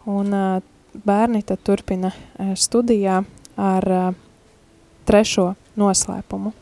Un 0.04 0.28
bērni 0.94 1.42
tad 1.46 1.62
turpina 1.64 2.12
studijā 2.56 3.22
ar 3.56 3.86
trešo 5.08 5.52
noslēpumu. 5.78 6.52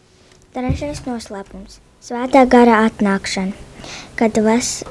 Trešais 0.54 1.02
noslēpums- 1.06 1.80
Svētā 2.06 2.44
gara 2.48 2.84
atnākšana, 2.86 3.52
kad 4.16 4.38
vas, 4.44 4.84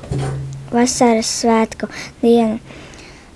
vasaras 0.71 1.29
svētku 1.41 1.87
diena 2.21 2.59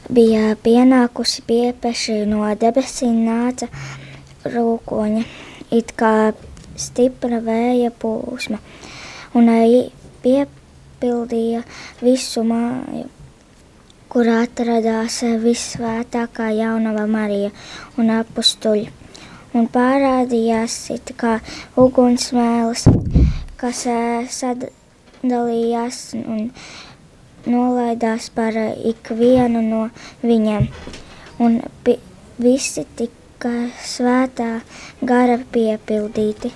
bija 0.10 0.56
pienākusi 0.56 1.44
piepeši 1.48 2.26
no 2.28 2.44
debesīm 2.60 3.24
nāca 3.26 3.70
rūkoņa, 4.44 5.24
it 5.72 5.94
kā 5.96 6.34
stipra 6.76 7.40
vēja 7.44 7.92
pūsma, 7.92 8.60
un 9.34 9.52
piepildīja 10.24 11.64
visu 12.02 12.44
māju, 12.44 13.08
kur 14.10 14.30
atradās 14.34 15.20
visvētākā 15.44 16.50
jaunava 16.58 17.06
Marija 17.10 17.52
un 18.02 18.10
apustuļi. 18.16 18.88
Un 19.58 19.66
parādījās 19.74 20.76
it 20.94 21.12
kā 21.18 21.40
ugunsmēlis, 21.78 22.86
kas 23.58 23.82
sadalījās 24.36 26.00
un 26.20 26.52
nolaidās 27.50 28.30
par 28.36 28.58
ikvienu 28.94 29.62
no 29.66 29.84
viņiem. 30.22 30.70
Un 31.42 31.60
visi 32.40 32.86
tika 32.96 33.54
svētā 33.86 34.50
gara 35.02 35.40
piepildīti. 35.54 36.54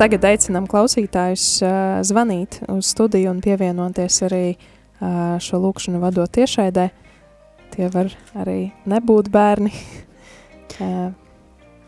Tagad 0.00 0.24
aicinām 0.24 0.64
klausītājus 0.70 1.46
uh, 1.60 1.72
zvanīt 2.06 2.62
uz 2.72 2.88
studiju 2.94 3.34
un 3.34 3.42
pievienoties 3.44 4.22
arī 4.24 4.44
uh, 4.54 5.36
šo 5.42 5.60
lūkšanu 5.60 6.00
vadot 6.00 6.30
tiešraidē. 6.32 6.88
Tie 7.74 7.88
var 7.92 8.08
arī 8.40 8.70
nebūt 8.88 9.28
bērni. 9.32 9.74
uh, 10.84 11.10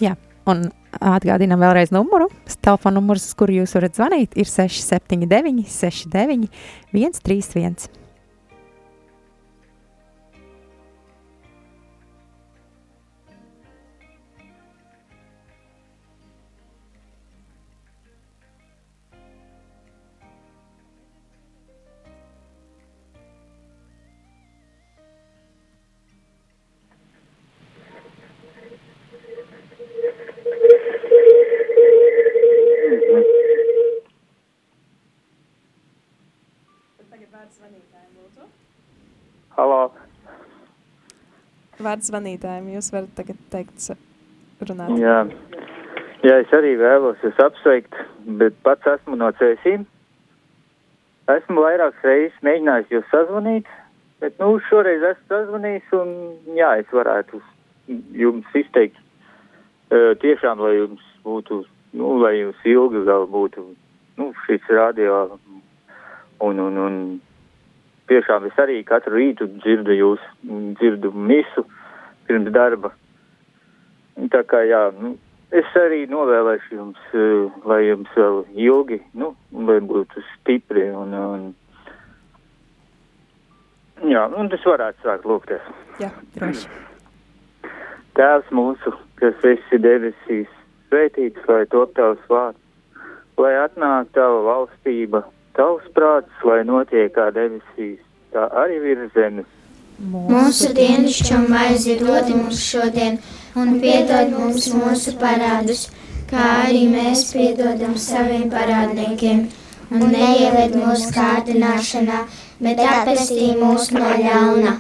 Jā, 0.03 0.17
un 0.51 0.67
atgādinām 0.99 1.63
vēlreiz 1.63 1.93
numuru. 1.95 2.29
Telefona 2.63 2.99
numurs, 2.99 3.29
uz 3.31 3.39
kuru 3.39 3.61
jūs 3.61 3.77
varat 3.79 3.97
zvanīt, 3.99 4.37
ir 4.39 4.49
679 4.51 5.65
69 5.71 6.51
131. 6.93 8.02
Vārds 41.93 42.09
zvanītājiem, 42.09 42.71
jūs 42.73 42.87
varat 42.89 43.11
tagad 43.19 43.41
teikt, 43.53 43.83
runāt. 44.65 44.93
Jā. 44.97 45.17
Jā, 46.25 46.37
es 46.41 46.53
arī 46.57 46.71
vēlos 46.81 47.19
jūs 47.21 47.41
apsveikt, 47.43 47.99
bet 48.39 48.55
pats 48.65 48.87
esmu 48.95 49.19
no 49.21 49.29
cēsīm. 49.37 49.83
Esmu 51.35 51.65
vairākas 51.67 52.07
reizes 52.09 52.39
mēģinājis 52.47 52.95
jūs 52.95 53.11
sazvanīt, 53.11 53.69
bet, 54.25 54.39
nu, 54.41 54.55
šoreiz 54.71 55.05
esmu 55.11 55.29
sazvanījis 55.35 55.93
un, 55.99 56.15
jā, 56.57 56.71
es 56.81 56.97
varētu 56.97 57.43
jums 58.17 58.57
izteikt 58.57 58.97
uh, 58.97 60.15
tiešām, 60.25 60.65
lai 60.65 60.73
jums 60.79 61.05
būtu, 61.29 61.61
nu, 62.01 62.15
lai 62.23 62.39
jums 62.39 62.65
ilgi 62.73 63.05
vēl 63.11 63.29
būtu, 63.37 63.67
nu, 64.23 64.31
šis 64.47 64.65
radio 64.73 65.21
un, 66.41 66.65
un, 66.71 66.81
un 66.87 66.99
tiešām 68.09 68.49
es 68.49 68.65
arī 68.65 68.81
katru 68.89 69.21
rītu 69.21 69.53
dzirdu 69.59 70.01
jūs, 70.01 70.27
dzirdu 70.81 71.13
misu 71.13 71.69
pirms 72.33 72.53
darba. 72.55 72.93
Tā 74.33 74.43
kā 74.49 74.63
jā, 74.69 74.87
nu, 75.01 75.15
es 75.53 75.69
arī 75.77 76.05
novēlēšu 76.09 76.77
jums, 76.77 77.03
uh, 77.13 77.53
lai 77.69 77.83
jums 77.87 78.13
vēl 78.17 78.43
ilgi, 78.69 79.01
nu, 79.19 79.33
lai 79.69 79.81
būtu 79.85 80.23
stipri 80.33 80.89
un, 80.97 81.13
un 81.17 81.45
jā, 84.09 84.25
un 84.29 84.53
es 84.53 84.65
varētu 84.69 85.05
sākt 85.05 85.29
lūgties. 85.29 85.69
Jā, 86.01 86.11
droši. 86.37 86.69
Tēvs 88.17 88.51
mūsu, 88.53 88.93
kas 89.17 89.47
esi 89.49 89.81
debesīs, 89.81 90.51
svētīts, 90.91 91.49
lai 91.49 91.65
top 91.73 91.95
tavs 91.97 92.25
vārds, 92.29 92.61
lai 93.41 93.55
atnāk 93.63 94.13
tava 94.17 94.43
valstība, 94.45 95.25
tavs 95.57 95.89
prāts, 95.97 96.45
lai 96.45 96.61
notiek 96.69 97.13
kā 97.17 97.31
debesīs, 97.33 98.01
tā 98.37 98.49
arī 98.65 98.81
virs 98.85 99.13
zemes. 99.17 99.49
Mūsu 100.01 100.73
dienascho 100.75 101.43
maizi 101.49 101.99
dod 102.01 102.31
mums 102.33 102.63
šodien, 102.65 103.19
un 103.55 103.77
piedod 103.83 104.33
mums 104.33 104.71
mūsu 104.73 105.17
parādus, 105.21 105.89
kā 106.31 106.47
arī 106.67 106.87
mēs 106.91 107.27
piedodam 107.35 107.99
saviem 108.01 108.49
parādniekiem. 108.53 109.51
Un 109.93 110.07
neieved 110.09 110.73
mūsu 110.81 111.11
kārdināšanā, 111.13 112.23
bet 112.65 112.81
atpestī 112.81 113.51
mūs 113.61 113.91
no 113.93 114.09
ļauna. 114.23 114.79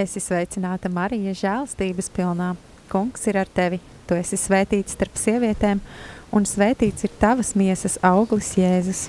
Es 0.00 0.14
esmu 0.14 0.22
sveicināta 0.22 0.88
Marija, 0.88 1.34
žēlstības 1.36 2.12
pilnā. 2.14 2.54
Kungs 2.88 3.26
ir 3.28 3.40
ar 3.42 3.50
tevi. 3.50 3.80
Tu 4.06 4.16
esi 4.16 4.38
svētīts 4.38 4.94
starp 4.96 5.18
sievietēm, 5.20 5.82
un 6.32 6.46
svētīts 6.48 7.04
ir 7.04 7.12
tavas 7.20 7.52
miesas 7.58 7.98
auglis 8.06 8.54
Jēzus. 8.56 9.08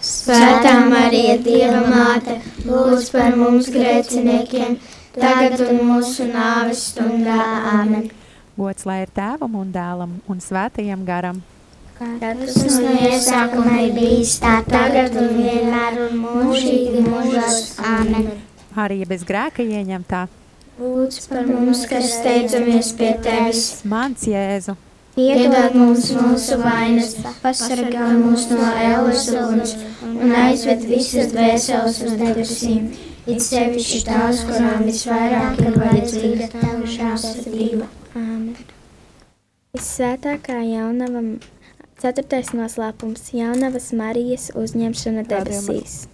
Svētā 0.00 0.78
Marija, 0.88 1.36
Dieva 1.44 1.82
māte, 1.84 2.38
lūdz 2.64 3.10
par 3.12 3.34
mums 3.36 3.68
grēciniekiem, 3.74 4.78
tagad 5.12 5.60
un 5.66 5.82
mūsu 5.90 6.24
nāves 6.30 6.86
stundā. 6.94 7.36
Āmen! 7.74 8.08
Gods 8.56 8.88
lai 8.88 9.02
ir 9.04 9.12
tēvam 9.12 9.58
un 9.60 9.68
dēlam 9.74 10.16
un 10.24 10.40
svētajam 10.40 11.04
garam. 11.04 11.42
Tas 12.00 12.56
no 12.80 12.94
iesākuma 12.96 13.76
ir 13.84 13.92
bijis, 13.92 14.38
tā 14.40 14.62
tagad 14.64 15.20
un 15.20 15.34
vienmēr 15.36 16.00
un 16.06 16.20
mūžīgi 16.24 17.04
mūžos. 17.04 17.60
Āmen! 17.84 18.30
Arī 18.80 19.02
bez 19.04 19.26
grēka 19.28 19.66
ieņemtā. 19.66 20.26
Lūdz 20.80 21.26
par 21.28 21.44
mums, 21.44 21.84
kas 21.90 22.08
steidzamies 22.14 22.94
pie 22.96 23.12
tevis. 23.20 23.82
Mans 23.84 24.24
Jēzu, 24.24 24.78
Piedod 25.16 25.74
mums 25.74 26.06
mūsu 26.14 26.56
vainas, 26.62 27.16
pasargā 27.42 28.12
mūs 28.14 28.44
no 28.52 28.66
ēlas 28.78 29.24
uguns 29.34 29.72
un 30.06 30.34
aizved 30.38 30.84
visas 30.86 31.32
dvēseles 31.32 31.98
uz 32.06 32.14
debesīm. 32.20 32.92
It 33.30 33.42
sevišķi 33.44 33.98
tās, 34.06 34.44
kurām 34.46 34.86
visvairāk 34.86 35.58
ir 35.64 35.74
vajadzīga 35.82 36.46
tava 36.54 36.86
žēlsirdība. 36.94 37.88
Āmen. 38.14 38.54
Visvētākā 39.76 40.56
jaunava, 40.66 41.20
ceturtais 42.00 42.54
noslēpums- 42.54 43.28
jaunavas 43.42 43.92
Marijas 43.92 44.48
uzņemšana 44.54 45.26
debesīs. 45.26 46.06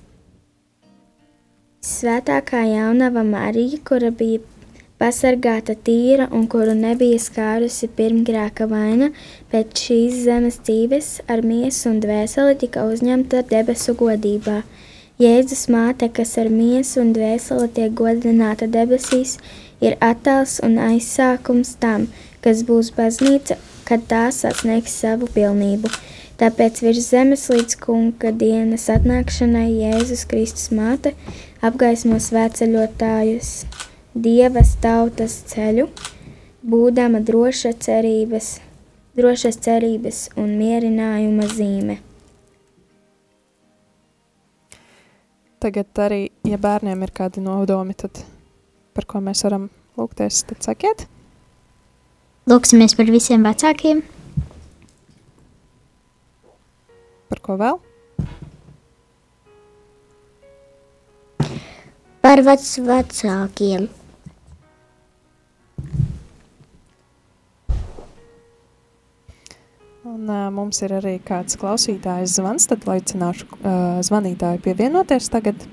Svētākā 1.84 2.64
jaunava 2.72 3.22
Marija, 3.24 3.78
kura 3.84 4.10
bija 4.10 4.40
pasargāta 5.00 5.74
tīra 5.86 6.28
un 6.32 6.46
kuru 6.52 6.74
nebija 6.76 7.18
skārusi 7.20 7.88
pirmgrāka 7.98 8.66
vaina, 8.70 9.10
pēc 9.52 9.82
šīs 9.86 10.18
zemes 10.24 10.58
dzīves 10.64 11.10
ar 11.32 11.44
miesu 11.44 11.90
un 11.92 12.00
dvēseli 12.04 12.56
tika 12.62 12.86
uzņemta 12.90 13.44
debesu 13.50 13.96
godībā. 14.00 14.62
Jēzus 15.20 15.66
māte, 15.72 16.10
kas 16.12 16.34
ar 16.40 16.50
miesu 16.52 17.00
un 17.00 17.14
dvēseli 17.16 17.70
tiek 17.78 17.94
godināta 17.96 18.68
debesīs, 18.68 19.38
ir 19.80 19.96
attēls 20.00 20.58
un 20.64 20.76
aizsākums 20.90 21.76
tam, 21.80 22.08
kas 22.44 22.60
būs 22.68 22.92
baznīca, 22.96 23.56
kad 23.88 24.04
tā 24.10 24.26
sasniegs 24.34 24.96
savu 25.00 25.28
pilnību. 25.32 25.92
Tāpēc 26.40 26.82
virs 26.84 27.08
zemes 27.14 27.46
līdz 27.48 27.78
kunga 27.80 28.32
dienas 28.44 28.90
atnākšanai 28.92 29.70
Jēzus 29.72 30.26
Kristus 30.28 30.68
māte 30.68 31.14
apgaismo 31.64 32.20
svētceļotājus 32.20 33.52
dievas 34.16 34.74
tautas 34.80 35.36
ceļu, 35.50 35.86
būdama 36.66 37.20
droša 37.24 37.74
cerības, 37.84 38.56
drošas 39.16 39.58
cerības 39.62 40.26
un 40.40 40.56
mierinājuma 40.56 41.48
zīme. 41.52 41.98
Tagad 45.60 46.00
arī, 46.04 46.20
ja 46.46 46.58
bērniem 46.60 47.04
ir 47.04 47.12
kādi 47.16 47.42
nodomi, 47.44 47.96
tad 47.96 48.22
par 48.96 49.06
ko 49.08 49.20
mēs 49.24 49.44
varam 49.46 49.68
lūgties, 49.98 50.44
tad 50.48 50.64
sakiet. 50.64 51.06
Lūksimies 52.46 52.94
par 52.94 53.08
visiem 53.10 53.42
vecākiem. 53.42 54.04
Par 57.26 57.42
ko 57.42 57.56
vēl? 57.58 57.80
Par 62.22 62.42
vec 62.46 62.68
vecākiem. 62.86 63.88
Un, 70.16 70.30
uh, 70.32 70.46
mums 70.48 70.78
ir 70.80 70.94
arī 70.96 71.18
kāds 71.20 71.58
klausītājs 71.60 72.38
zvans, 72.38 72.64
tad 72.70 72.86
aicināšu 72.88 73.44
uh, 73.58 73.98
zvanītāju 74.06 74.62
pievienoties 74.64 75.26
tagad. 75.28 75.66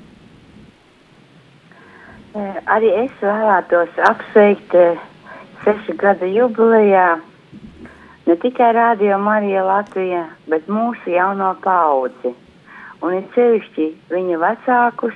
Arī 2.75 2.89
es 3.05 3.13
vēlētos 3.21 4.01
apsveikt 4.09 4.75
sešu 5.63 5.95
gadu 6.01 6.27
jubilejā 6.27 7.05
ne 8.27 8.35
tikai 8.43 8.73
Rādio 8.75 9.21
Marija 9.21 9.63
Latvija, 9.63 10.25
bet 10.51 10.67
mūsu 10.67 11.15
jauno 11.15 11.53
paudzi. 11.63 12.33
Un 12.99 13.15
ir 13.21 13.31
sevišķi 13.37 13.87
viņa 14.11 14.41
vecākus 14.43 15.15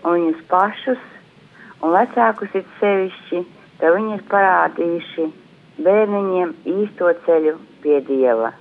un 0.00 0.16
viņus 0.16 0.40
pašus, 0.54 1.04
un 1.84 1.92
vecākus 1.98 2.56
ir 2.56 2.64
sevišķi, 2.80 3.44
ka 3.84 3.92
viņi 3.98 4.16
ir 4.16 4.26
parādījuši 4.32 5.30
bērniņiem 5.84 6.58
īsto 6.78 7.12
ceļu 7.28 7.58
pie 7.84 8.00
Dieva. 8.08 8.54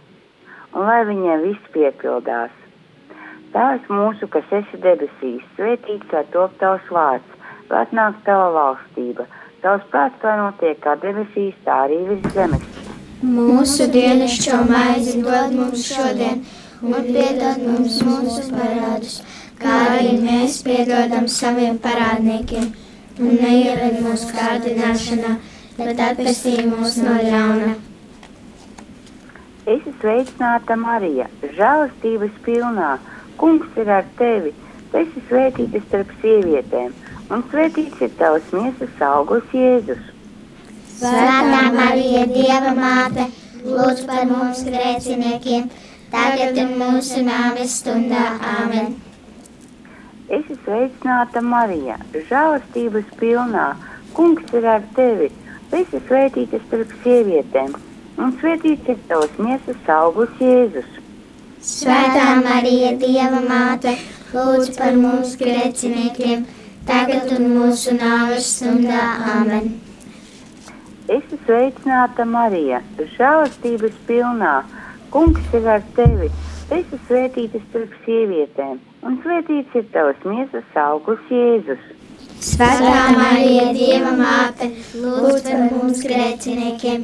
Un 0.72 0.88
lai 0.88 1.02
viņiem 1.08 1.42
viss 1.44 1.72
piepildās. 1.74 2.52
Tēvs 3.52 3.90
mūsu, 3.92 4.30
kas 4.32 4.54
esi 4.56 4.78
debesīs, 4.80 5.44
svētīts, 5.58 6.08
lai 6.16 6.24
top 6.32 6.54
tavs 6.62 6.88
vārds, 6.96 7.34
lai 7.68 7.82
atnāk 7.84 8.22
tava 8.28 8.48
valstība. 8.56 9.26
Tavs 9.62 9.84
prāts, 9.92 10.24
lai 10.24 10.38
notiek 10.40 10.80
kā 10.86 10.96
debesīs, 11.02 11.58
tā 11.66 11.82
arī 11.88 12.00
virs 12.08 12.32
zemes. 12.38 12.64
Mūsu 13.22 13.90
dienascho 13.92 14.62
maizi 14.72 15.20
dod 15.22 15.52
mums 15.58 15.84
šodien, 15.92 16.42
un 16.82 17.12
piedod 17.12 17.60
mums 17.68 18.00
mūsu 18.08 18.48
parādus, 18.56 19.20
kā 19.60 19.76
arī 19.92 20.16
mēs 20.24 20.62
piedodam 20.66 21.28
saviem 21.28 21.78
parādniekiem. 21.84 22.72
Un 23.20 23.38
neieved 23.44 24.00
mūsu 24.08 24.32
kārdināšanā, 24.34 25.38
bet 25.78 26.06
atpestī 26.08 26.62
mūs 26.72 27.02
no 27.04 27.20
ļauna. 27.20 27.91
Es 29.72 29.78
esmu 29.78 29.92
sveicināta 30.02 30.76
Marija, 30.76 31.26
žēlastības 31.56 32.40
pilnā. 32.44 32.88
Kungs 33.40 33.78
ir 33.80 33.90
ar 33.98 34.08
tevi. 34.20 34.50
Tu 34.92 34.98
esi 35.00 35.22
svētīta 35.30 35.80
starp 35.86 36.10
sievietēm, 36.20 36.90
un 37.32 37.44
svētīts 37.52 38.02
ir 38.04 38.10
tavs 38.20 38.50
miesas 38.52 39.04
augurs 39.08 39.54
Jēzus. 39.56 40.02
Svētā 40.98 41.62
Marija, 41.78 42.26
Dieva 42.34 42.74
māte, 42.76 43.30
lūdz 43.64 44.02
par 44.10 44.26
mums 44.34 44.66
grēciniekiem, 44.68 45.70
tagad 46.12 46.60
un 46.66 46.74
mūsu 46.82 47.24
nāves 47.30 47.78
stundā. 47.80 48.26
Āmen! 48.56 48.98
Es 50.28 50.42
esmu 50.42 50.58
sveicināta 50.66 51.46
Marija, 51.54 51.96
žēlastības 52.28 53.16
pilnā. 53.24 53.70
Kungs 54.20 54.52
ir 54.60 54.68
ar 54.68 54.84
tevi. 55.00 55.32
Tu 55.72 55.80
esi 55.86 56.04
svētīta 56.10 56.60
starp 56.66 56.92
sievietēm, 57.06 57.80
un 58.18 58.34
svētīts 58.40 58.90
ir 58.94 58.98
tavs 59.10 59.38
miesas 59.40 59.92
augurs 59.96 60.42
Jēzus. 60.42 60.90
Svētā 61.62 62.26
Marija, 62.42 62.96
Dieva 62.98 63.40
māte, 63.46 63.94
lūdz 64.34 64.74
par 64.80 64.98
mums 64.98 65.38
grēciniekiem, 65.38 66.44
tagad 66.90 67.32
un 67.38 67.48
mūsu 67.54 67.94
nāves 68.00 68.50
stundā. 68.56 69.06
Āmen! 69.36 69.72
Es 71.12 71.20
esmu 71.20 71.38
sveicināta 71.46 72.26
Marija, 72.26 72.80
žēlastības 73.18 73.96
pilnā. 74.08 74.62
Kungs 75.12 75.56
ir 75.58 75.66
ar 75.68 75.82
tevi. 75.98 76.30
Tu 76.70 76.78
esi 76.78 76.98
svētīta 77.08 77.60
starp 77.66 77.96
sievietēm, 78.06 78.78
un 79.04 79.18
svētīts 79.26 79.74
ir 79.76 79.90
tavs 79.92 80.22
miesas 80.24 80.78
augurs 80.80 81.26
Jēzus. 81.28 81.82
Svētā 82.42 83.02
Marija, 83.18 83.66
Dieva 83.76 84.14
māte, 84.16 84.70
lūdz 84.96 85.50
par 85.50 85.66
mums 85.74 86.00
grēciniekiem, 86.06 87.04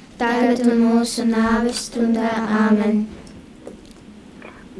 tagad 0.21 0.61
un 0.69 0.83
mūsu 0.85 1.23
nāves 1.25 1.87
stundā. 1.87 2.29
Āmen! 2.61 3.01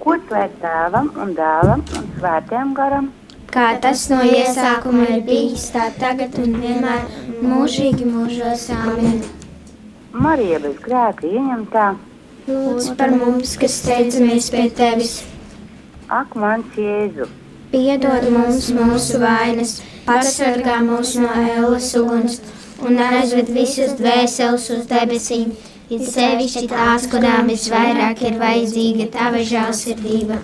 Gods 0.01 0.29
lai 0.33 0.45
tēvam 0.61 1.09
un 1.23 1.33
dēlam 1.37 1.81
un 1.97 2.05
svētajam 2.17 2.75
garam, 2.77 3.09
kā 3.53 3.71
tas 3.81 4.03
no 4.11 4.21
iesākuma 4.25 5.07
ir 5.15 5.25
bijis, 5.25 5.67
tā 5.73 5.87
tagad 5.97 6.37
un 6.41 6.55
vienmēr 6.61 7.07
mūžīgi 7.41 8.05
mūžos. 8.11 8.67
Āmen! 8.77 9.21
Marija 10.13 10.61
bez 10.61 10.77
grēka 10.85 11.29
ieņemtā, 11.29 11.89
lūdz 12.49 12.93
par 12.99 13.15
mums, 13.17 13.57
kas 13.61 13.81
steidzamies 13.81 14.51
pie 14.53 14.67
tevis. 14.77 15.21
Ak, 16.21 16.35
mans 16.35 16.77
Jēzu! 16.77 17.29
Piedod 17.73 18.29
mums 18.35 18.69
mūsu 18.77 19.21
vainas! 19.23 19.79
pasargā 20.05 20.79
mūs 20.85 21.13
no 21.21 21.29
ēlas 21.29 21.91
uguns 21.99 22.39
un 22.87 22.97
aizved 23.05 23.51
visus 23.53 23.93
dvēseles 23.99 24.67
uz 24.75 24.87
debesīm, 24.89 25.51
it 25.91 26.05
sevišķi 26.07 26.67
tās, 26.71 27.07
kurām 27.11 27.51
visvairāk 27.51 28.23
ir 28.27 28.39
vajadzīga 28.41 29.07
tava 29.13 29.43
žēlsirdība. 29.51 30.39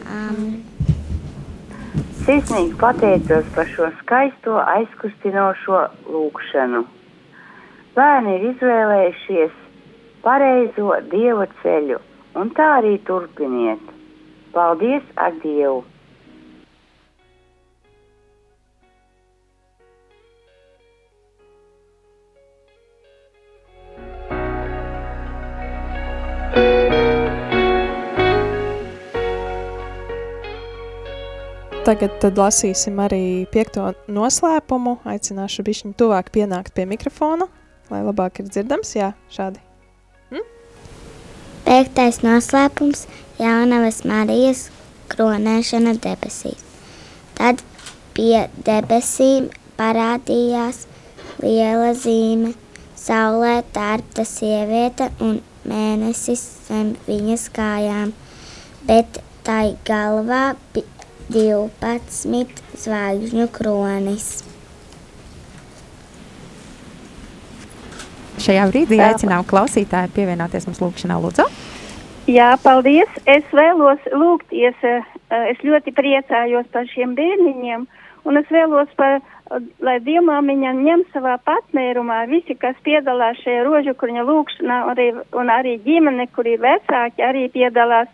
Sirsnīgi 2.28 2.76
pateicos 2.82 3.50
par 3.56 3.70
šo 3.72 3.90
skaisto 4.02 4.58
aizkustinošo 4.76 5.84
lūgšanu. 6.12 6.84
Bērni 7.96 8.34
ir 8.38 8.50
izvēlējušies 8.52 9.62
pareizo 10.26 10.98
dievu 11.14 11.48
ceļu, 11.62 12.02
un 12.38 12.52
tā 12.58 12.74
arī 12.82 12.98
turpiniet. 13.08 13.94
Paldies 14.54 15.06
ar 15.16 15.34
Dievu! 15.44 15.86
Tagad 31.88 32.20
lasīsim 32.36 32.98
arī 33.00 33.46
piekto 33.48 33.86
noslēpumu. 34.12 34.98
Aicināšu 35.08 35.64
bišķiņu 35.64 35.94
tuvāk 35.96 36.34
pienākt 36.36 36.74
pie 36.76 36.84
mikrofona, 36.84 37.46
lai 37.88 38.02
labāk 38.04 38.42
ir 38.42 38.50
dzirdams. 38.50 38.90
Jā, 38.98 39.14
šādi. 39.32 39.62
Hm? 40.34 40.44
Piektais 41.64 42.20
noslēpums- 42.26 43.06
Jaunavas 43.44 44.02
Marijas 44.04 44.66
kronēšana 45.14 45.94
debesīs. 46.04 46.66
Tad 47.40 47.64
pie 48.18 48.50
debesīm 48.68 49.48
parādījās 49.80 50.84
liela 51.40 51.94
zīme. 51.96 52.52
Saulē 53.00 53.62
tārpta 53.72 54.28
sieviete 54.28 55.08
un 55.24 55.40
mēnesis 55.64 56.44
zem 56.68 56.98
viņas 57.08 57.48
kājām, 57.56 58.12
bet 58.84 59.24
tai 59.48 59.78
galvā 59.88 60.58
bija 60.76 60.97
12 61.34 62.62
zvaigžņu 62.80 63.48
kronis. 63.52 64.28
Šajā 68.40 68.68
brīdī 68.70 69.00
aicinām 69.02 69.44
klausītāju 69.50 70.14
pievienoties 70.16 70.70
mums 70.70 70.80
lūgšanā, 70.80 71.18
lūdzu. 71.20 71.48
Jā, 72.32 72.54
paldies. 72.64 73.12
Es 73.26 73.44
vēlos 73.56 74.04
lūgties, 74.12 74.76
eh, 74.84 75.04
es 75.52 75.60
ļoti 75.64 75.94
priecājos 75.96 76.68
par 76.72 76.88
šiem 76.92 77.16
bērniņiem, 77.16 77.88
un 78.28 78.38
es 78.38 78.48
vēlos, 78.52 78.88
par, 78.96 79.22
lai 79.80 79.98
Dievmāmiņa 80.04 80.74
ņem 80.76 81.04
savā 81.14 81.38
patmērumā 81.48 82.26
visi, 82.28 82.56
kas 82.56 82.76
piedalās 82.84 83.40
šajā 83.44 83.64
rožukruņa 83.68 84.28
lūgšanā, 84.28 84.80
arī, 84.92 85.08
un 85.32 85.52
arī 85.52 85.78
ģimene, 85.84 86.28
kur 86.36 86.48
ir 86.48 86.60
vecāki, 86.60 87.24
arī 87.24 87.48
piedalās 87.52 88.12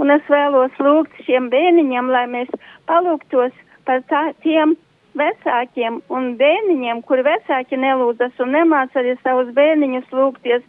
Un 0.00 0.10
es 0.10 0.24
vēlos 0.30 0.74
lūgt 0.82 1.20
šiem 1.26 1.50
bērniņiem, 1.52 2.10
lai 2.10 2.24
mēs 2.30 2.50
palūgtos 2.90 3.54
par 3.86 4.02
tā, 4.10 4.24
tiem 4.42 4.74
vecākiem 5.18 6.00
un 6.10 6.34
bērniņiem, 6.40 7.02
kuri 7.06 7.24
vecāki 7.26 7.78
nelūdzas 7.78 8.40
un 8.42 8.54
nemāc 8.56 8.94
arī 8.98 9.14
savus 9.22 9.52
bērniņus 9.54 10.10
lūgties, 10.12 10.64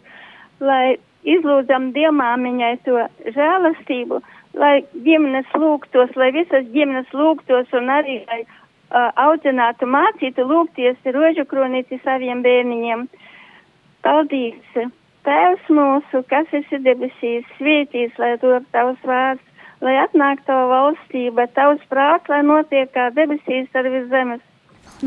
lai 0.62 0.98
izlūdzam 1.26 1.90
dievmāmiņai 1.96 2.74
to 2.86 3.06
žēlastību, 3.38 4.22
lai 4.62 4.76
ģimenes 5.08 5.50
lūgtos, 5.58 6.14
lai 6.20 6.30
visas 6.36 6.68
ģimenes 6.76 7.10
lūgtos 7.14 7.74
un 7.76 7.90
arī, 7.92 8.20
lai 8.30 8.44
uh, 8.46 9.10
audzinātu 9.26 9.90
mācītu 9.90 10.46
lūgties 10.52 11.10
rožu 11.18 11.48
kronīti 11.50 12.00
saviem 12.06 12.46
bērniņiem. 12.46 13.08
Paldies! 14.06 14.86
Tēvs 15.26 15.70
mūsu, 15.74 16.22
kas 16.30 16.52
esi 16.54 16.78
debesīs, 16.86 17.46
svētīs, 17.58 18.14
lai 18.22 18.36
top 18.42 18.66
tavs 18.76 19.02
vārds, 19.10 19.42
lai 19.82 19.96
atnāk 20.04 20.44
tava 20.46 20.68
valstība, 20.70 21.48
tavs 21.58 21.82
prāts, 21.90 22.30
lai 22.30 22.44
notiek 22.46 22.92
kā 22.94 23.10
debesīs 23.16 23.74
ar 23.74 23.90
virs 23.90 24.12
zemes. 24.14 24.44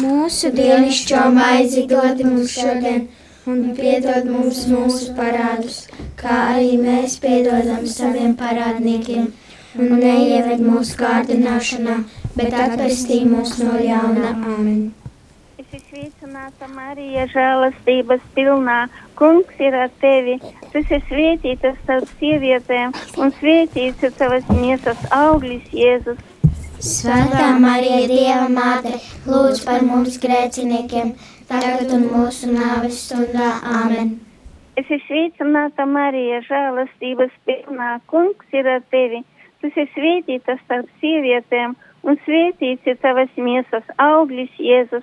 Mūsu 0.02 0.50
dienascho 0.52 1.22
maizi 1.32 1.86
dod 1.88 2.18
mums 2.26 2.56
šodien, 2.58 3.06
un 3.48 3.62
piedod 3.78 4.26
mums 4.28 4.64
mūsu 4.68 5.14
parādus, 5.16 5.84
kā 6.18 6.42
arī 6.52 6.74
mēs 6.82 7.18
piedodam 7.22 7.86
saviem 7.86 8.34
parādniekiem. 8.38 9.30
Un 9.78 10.00
neieved 10.00 10.62
mūsu 10.64 10.96
kārdināšanā, 10.98 11.98
bet 12.34 12.54
atpestī 12.56 13.20
mūs 13.28 13.58
no 13.62 13.76
ļauna. 13.78 14.32
Amen. 14.34 14.88
Es 15.60 15.66
esmu 15.68 15.80
sveicināta 15.90 16.66
Marija, 16.72 17.26
žēlastības 17.30 18.24
pilnā. 18.34 18.78
Kungs 19.18 19.58
ir 19.58 19.74
ar 19.74 19.90
tevi. 19.98 20.36
Tu 20.70 20.78
esi 20.78 20.98
svētīta 21.08 21.72
starp 21.80 22.10
sievietēm, 22.20 22.92
un 23.18 23.32
svētīts 23.40 24.04
ir 24.06 24.12
tavas 24.14 24.46
miesas 24.54 25.00
auglis, 25.10 25.64
Jēzus. 25.74 26.20
Svētā 26.78 27.48
Marija, 27.58 28.04
Dieva 28.06 28.46
māte, 28.52 28.94
lūdz 29.26 29.64
par 29.66 29.82
mums 29.82 30.20
grēciniekiem, 30.22 31.10
tagad 31.50 31.90
un 31.96 32.06
mūsu 32.12 32.52
nāves 32.52 33.02
stundā. 33.08 33.56
Āmen. 33.80 34.14
Es 34.78 34.86
esmu 34.86 35.00
sveicināta 35.08 35.88
Marija, 35.90 36.38
žēlastības 36.46 37.34
pilnā. 37.48 37.96
Kungs 38.06 38.54
ir 38.54 38.70
ar 38.70 38.84
tevi. 38.94 39.24
Tu 39.58 39.72
esi 39.72 39.88
svētīta 39.96 40.54
starp 40.62 40.86
sievietēm, 41.02 41.74
un 42.06 42.22
svētīts 42.22 42.86
ir 42.86 43.02
tavas 43.02 43.34
miesas 43.34 43.90
auglis, 43.98 44.54
Jēzus. 44.62 45.02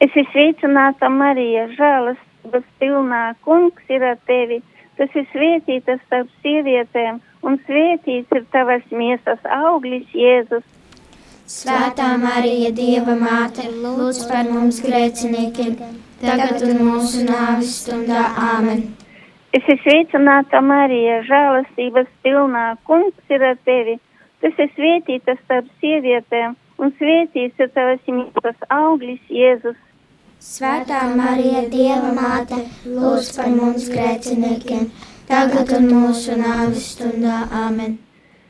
Es 0.00 0.08
esmu 0.08 0.30
sveicināta 0.32 1.10
Marija, 1.12 1.66
žēlastības 1.76 2.68
pilnā. 2.80 3.24
Kungs 3.44 3.90
ir 3.92 4.04
ar 4.08 4.14
tevi. 4.24 4.62
Tu 4.96 5.04
esi 5.04 5.26
svētīta 5.28 5.98
starp 6.06 6.30
sievietēm, 6.40 7.18
un 7.44 7.58
svētīts 7.66 8.32
ir 8.32 8.46
tavas 8.54 8.86
miesas 8.96 9.44
auglis, 9.56 10.06
Jēzus. 10.16 10.64
Svētā 11.44 12.14
Marija, 12.22 12.70
Dieva 12.72 13.12
māte, 13.20 13.66
lūdz 13.68 14.22
par 14.30 14.48
mums 14.48 14.80
grēciniekiem, 14.86 15.76
tagad 16.22 16.64
un 16.64 16.80
mūsu 16.86 17.26
nāves 17.28 17.76
stundā. 17.82 18.24
Āmen. 18.54 18.80
Es 19.52 19.60
esmu 19.66 19.82
sveicināta 19.84 20.64
Marija, 20.64 21.20
žēlastības 21.28 22.08
pilnā. 22.24 22.64
Kungs 22.88 23.36
ir 23.36 23.44
ar 23.52 23.60
tevi. 23.68 23.98
Tu 24.40 24.48
esi 24.48 24.70
svētīta 24.78 25.36
starp 25.44 25.68
sievietēm, 25.84 26.56
un 26.80 26.96
svētīts 26.96 27.60
ir 27.60 27.72
tavas 27.76 28.00
miesas 28.08 28.68
auglis, 28.80 29.20
Jēzus. 29.28 29.76
Svētā 30.40 31.02
Marija, 31.12 31.66
Dieva 31.68 32.14
māte, 32.16 32.62
lūdz 32.88 33.26
par 33.36 33.50
mums 33.52 33.90
grēciniekiem, 33.92 34.86
tagad 35.28 35.68
un 35.76 35.90
mūsu 35.92 36.32
nāves 36.40 36.86
stundā. 36.94 37.42
Āmen. 37.52 37.98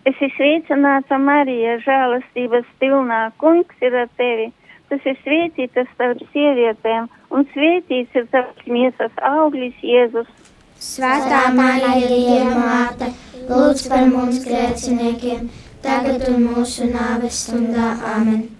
Es 0.07 0.15
esmu 0.15 0.29
sveicināta 0.37 1.19
Marija, 1.19 1.81
žēlastības 1.83 2.69
pilnā. 2.79 3.19
Kungs 3.43 3.83
ir 3.83 3.97
ar 4.05 4.07
tevi. 4.21 4.53
Tu 4.87 5.01
esi 5.01 5.17
svētīta 5.25 5.83
starp 5.89 6.23
sievietēm, 6.31 7.11
un 7.35 7.51
svētīts 7.57 8.23
ir 8.23 8.31
tavas 8.31 8.71
miesas 8.71 9.21
auglis, 9.33 9.75
Jēzus. 9.83 10.31
Svētā 10.79 11.43
Marija, 11.59 12.07
Dieva 12.07 12.55
māte, 12.55 13.11
lūdz 13.51 13.85
par 13.91 14.07
mums 14.15 14.39
grēciniekiem, 14.47 15.51
tagad 15.83 16.23
un 16.31 16.49
mūsu 16.55 16.87
nāves 16.95 17.43
stundā. 17.49 17.97
Āmen. 18.15 18.60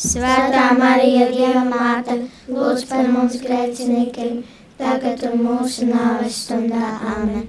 Svētā 0.00 0.70
Marija, 0.78 1.26
Dieva 1.28 1.60
māte, 1.68 2.14
lūdz 2.48 2.86
par 2.88 3.08
mums 3.12 3.34
grēciniekiem, 3.42 4.38
tagad 4.78 5.26
un 5.28 5.42
mūsu 5.44 5.90
nāves 5.90 6.38
stundā. 6.46 6.94
Āmen. 7.10 7.42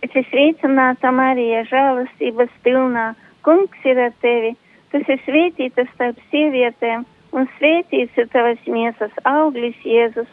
Es 0.00 0.08
esmu 0.08 0.22
sveicināta 0.30 1.10
Marija, 1.12 1.66
žēlastības 1.68 2.54
pilnā. 2.64 3.10
Kungs 3.44 3.84
ir 3.84 4.00
ar 4.06 4.14
tevi. 4.24 4.54
Tu 4.88 5.02
esi 5.02 5.18
svētīta 5.26 5.84
starp 5.90 6.22
sievietēm, 6.30 7.04
un 7.36 7.48
svētīts 7.58 8.16
ir 8.24 8.30
tavas 8.32 8.64
miesas 8.64 9.12
auglis, 9.28 9.76
Jēzus. 9.84 10.30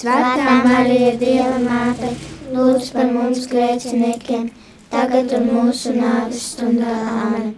Svētā 0.00 0.56
Marija, 0.66 1.12
Dieva 1.22 1.60
māte, 1.68 2.10
lūdz 2.50 2.90
par 2.96 3.14
mums 3.14 3.46
grēciniekiem, 3.52 4.50
tagad 4.90 5.38
un 5.38 5.52
mūsu 5.54 5.94
nāves 6.00 6.42
stundā. 6.50 6.98
Āmen. 7.28 7.54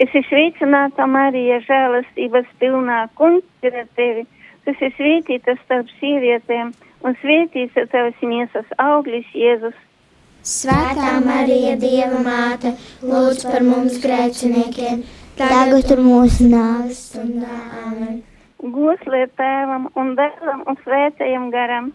Es 0.00 0.08
esmu 0.08 0.22
sveicināta 0.30 1.04
Marija, 1.04 1.58
žēlastības 1.66 2.46
pilnā. 2.60 3.02
Kungs 3.20 3.66
ir 3.66 3.74
ar 3.82 3.88
tevi. 3.98 4.22
Tu 4.64 4.72
esi 4.72 4.88
svētīta 4.96 5.52
starp 5.58 5.90
sievietēm, 5.98 6.70
un 7.04 7.16
svētīts 7.20 7.76
ir 7.76 7.88
tavas 7.92 8.22
miesas 8.24 8.70
auglis, 8.80 9.28
Jēzus. 9.36 9.76
Svētā 10.40 11.18
Marija, 11.26 11.76
Dieva 11.84 12.22
māte, 12.24 12.72
lūdz 13.04 13.44
par 13.44 13.60
mums 13.68 14.00
grēciniekiem, 14.00 15.04
tagad 15.36 15.92
un 15.98 16.02
mūsu 16.08 16.48
nāves 16.48 17.04
stundā. 17.10 17.60
Āmen. 17.84 18.22
Goslē 18.80 19.26
tēvam 19.36 19.90
un 20.00 20.16
dēlam 20.16 20.64
un 20.64 20.80
svētajam 20.80 21.48
garam. 21.52 21.92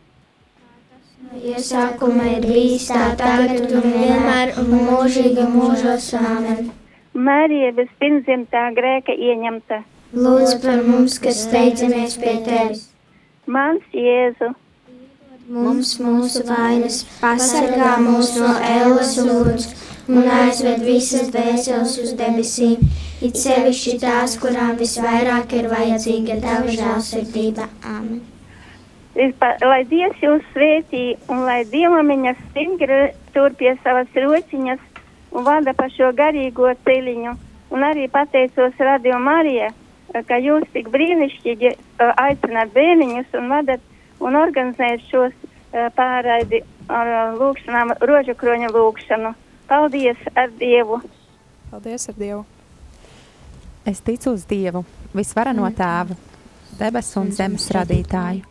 Iesākuma 1.41 2.29
ir 2.37 2.45
bijis 2.53 2.91
tā 2.93 3.15
tagad 3.17 3.65
un 3.65 3.93
vienmēr 3.97 4.57
un 4.61 4.73
mūžīgi 4.77 5.53
mūžos. 5.57 6.13
Āmen. 6.21 6.67
Marija 7.15 7.71
bez 7.71 7.87
pirmzimtā 7.99 8.67
grēka 8.75 9.15
ieņemta. 9.15 9.81
Lūdz 10.15 10.59
par 10.63 10.83
mums, 10.83 11.17
kas 11.23 11.41
steidzamies 11.47 12.19
pie 12.19 12.35
tevis. 12.43 12.85
Mans 13.47 13.83
Jēzu, 13.95 14.51
Mums 15.45 15.91
mūsu 16.01 16.39
vainas 16.47 17.03
pasargā 17.21 17.91
mūs 18.01 18.31
no 18.41 18.47
ēlas 18.65 19.11
uguns 19.21 19.67
un 20.09 20.25
aizved 20.25 20.81
visas 20.81 21.27
dvēseles 21.35 21.93
uz 22.01 22.13
debesīm, 22.17 22.81
it 23.21 23.37
sevišķi 23.37 23.93
tās, 24.01 24.33
kurām 24.41 24.73
visvairāk 24.79 25.53
ir 25.59 25.69
vajadzīga 25.69 26.39
tava 26.41 26.73
žēlsirdība. 26.79 27.67
Āmen. 27.85 28.23
pa- 29.39 29.57
lai 29.61 29.83
Dievs 29.83 30.17
jūs 30.25 30.41
svētī 30.55 31.15
un 31.29 31.45
lai 31.45 31.63
Dievamiņa 31.65 32.35
stingri 32.49 33.13
tur 33.33 33.53
pie 33.53 33.77
savas 33.83 34.07
rociņas 34.15 34.79
un 35.35 35.43
vada 35.43 35.73
pa 35.75 35.89
šo 35.91 36.11
garīgo 36.15 36.71
ceļiņu. 36.87 37.33
Un 37.75 37.83
arī 37.83 38.05
pateicos 38.11 38.77
Radio 38.79 39.17
Marija, 39.19 39.71
ka 40.29 40.37
jūs 40.39 40.63
tik 40.73 40.87
brīnišķīgi 40.93 41.71
eh, 41.71 41.77
aicināt 42.23 42.71
bērniņus 42.75 43.35
un 43.39 43.49
vadat 43.51 43.81
un 44.23 44.37
organizējat 44.39 45.07
šos 45.09 45.33
eh, 45.35 45.89
pārraidi 45.97 46.61
ar 46.87 47.11
eh, 47.11 47.33
lūkšanām, 47.41 47.95
rožu 48.07 48.35
kroņa 48.39 48.69
lūkšanu. 48.71 49.33
Paldies 49.67 50.21
ar 50.37 50.53
Dievu! 50.59 51.01
Paldies 51.71 52.07
ar 52.11 52.19
Dievu! 52.19 52.45
Es 53.85 53.99
ticu 54.05 54.31
uz 54.37 54.45
Dievu, 54.49 54.85
visvarano 55.13 55.67
tēvu, 55.77 56.15
debesu 56.79 57.19
un 57.21 57.33
zemes 57.35 57.67
radītāju, 57.75 58.45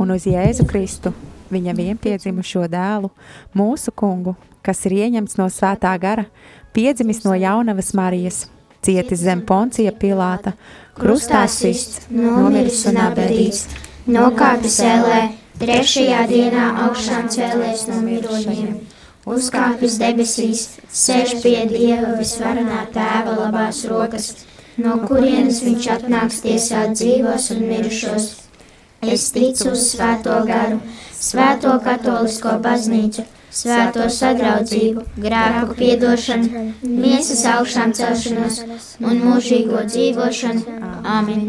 un 0.00 0.16
uz 0.16 0.26
Jēzu 0.28 0.66
Kristu, 0.68 1.14
viņa 1.52 1.76
vienpiedzimušo 1.78 2.66
dēlu, 2.72 3.12
mūsu 3.56 3.94
kungu, 3.96 4.34
kas 4.64 4.84
ir 4.88 4.96
ieņemts 5.04 5.38
no 5.40 5.50
svētā 5.52 5.92
gara, 6.00 6.26
piedzimis 6.74 7.22
no 7.26 7.36
jaunavas 7.36 7.92
Marijas, 7.94 8.44
cietis 8.84 9.24
zem 9.24 9.44
poncija 9.46 9.92
Pilāta, 10.00 10.54
krustā 10.98 11.44
sists, 11.50 12.06
nomiris 12.10 12.84
un 12.90 13.00
abedīts, 13.04 13.66
nokāpis 14.08 14.80
ellē, 14.84 15.20
trešajā 15.60 16.24
dienā 16.30 16.70
augšām 16.86 17.28
cēlēs 17.32 17.86
no 17.90 18.00
mirušajiem, 18.04 18.74
uzkāpis 19.30 19.98
debesīs, 20.02 20.64
sēž 20.92 21.38
pie 21.44 21.60
Dieva 21.70 22.16
visvarenā 22.18 22.84
tēva 22.94 23.36
labās 23.38 23.84
rokas, 23.90 24.32
no 24.76 24.98
kurienes 25.06 25.62
viņš 25.64 25.90
atnāks 25.98 26.42
tiesāt 26.44 26.96
dzīvos 26.98 27.52
un 27.54 27.68
mirušos. 27.70 28.32
Es 29.04 29.28
ticu 29.34 29.74
uz 29.74 29.82
svēto 29.92 30.36
garu, 30.48 30.78
svēto 31.12 31.74
katolisko 31.84 32.56
baznīcu, 32.64 33.24
svēto 33.54 34.08
sadraudzību, 34.10 35.04
grēku 35.26 35.76
piedošanu, 35.78 36.64
miesas 36.82 37.44
augšām 37.56 37.94
celšanos 37.98 38.64
un 39.00 39.22
mūžīgo 39.28 39.86
dzīvošanu. 39.92 40.80
Āmen! 41.18 41.46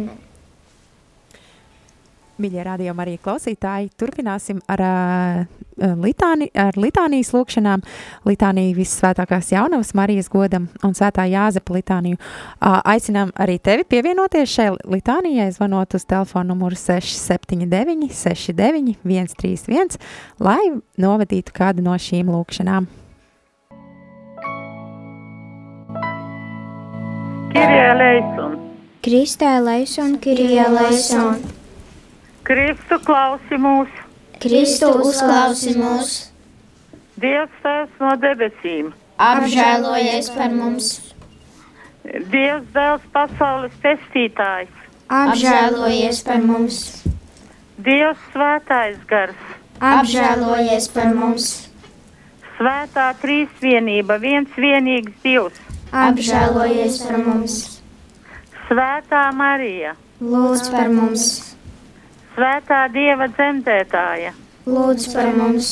Mīļie 2.35 2.63
radījumi 2.67 2.99
arī 2.99 3.13
klausītāji, 3.23 3.93
turpināsim 3.95 4.57
ar, 4.67 4.81
uh, 4.83 5.93
litāni, 6.03 6.49
ar 6.51 6.75
litānijas 6.75 7.31
lūkšanām, 7.31 7.83
litāniju 8.27 8.73
vissvētākās 8.75 9.53
jaunavas 9.53 9.93
Marijas 9.95 10.27
godam 10.33 10.67
un 10.83 10.97
svētā 10.97 11.23
Jāzepa 11.31 11.77
litāniju. 11.77 12.19
Uh, 12.19 12.81
aicinām 12.91 13.31
arī 13.39 13.55
tevi 13.63 13.87
pievienoties 13.87 14.51
šai 14.51 14.67
litānijai, 14.83 15.47
zvanot 15.55 15.95
uz 15.95 16.03
telefonu 16.03 16.51
numuru 16.51 16.75
679 16.75 18.11
69 18.11 18.99
131, 19.07 19.99
lai 20.43 20.59
novadītu 20.99 21.55
kādu 21.55 21.87
no 21.87 21.95
šīm 21.95 22.35
lūkšanām. 22.35 22.91
Kirie 27.55 27.91
leison! 27.95 28.57
Kristē 29.05 29.59
leison, 29.63 30.17
Kirie 30.19 30.65
leison! 30.67 31.63
Kristu 32.45 32.99
klausi 33.01 33.57
mūs! 33.57 33.93
Kristu 34.37 34.91
uzklausi 35.01 35.71
mūs! 35.79 36.09
Dievs 37.17 37.55
tēvs 37.63 37.95
no 38.03 38.11
debesīm! 38.21 38.91
Apžēlojies 39.27 40.29
par 40.35 40.53
mums! 40.53 40.89
Dievs 42.05 42.67
dēls 42.75 43.07
pasaules 43.15 43.73
pestītājs! 43.81 44.69
Apžēlojies 45.09 46.21
par 46.27 46.45
mums! 46.45 46.77
Dievs 47.81 48.21
svētais 48.35 49.01
gars! 49.09 49.41
Apžēlojies 49.81 50.91
par 50.93 51.17
mums! 51.17 51.49
Svētā 52.59 53.07
trīsvienība, 53.25 54.19
viens 54.21 54.53
vienīgs 54.53 55.17
Dievs! 55.25 55.57
Apžēlojies 56.05 57.01
par 57.09 57.19
mums! 57.25 57.59
Svētā 58.69 59.25
Marija! 59.33 59.97
Lūdz 60.21 60.69
par 60.77 60.93
mums! 60.93 61.54
Svētā 62.35 62.81
Dieva 62.91 63.29
dzemdētāja, 63.31 64.33
lūdz 64.67 65.05
par 65.13 65.29
mums! 65.37 65.67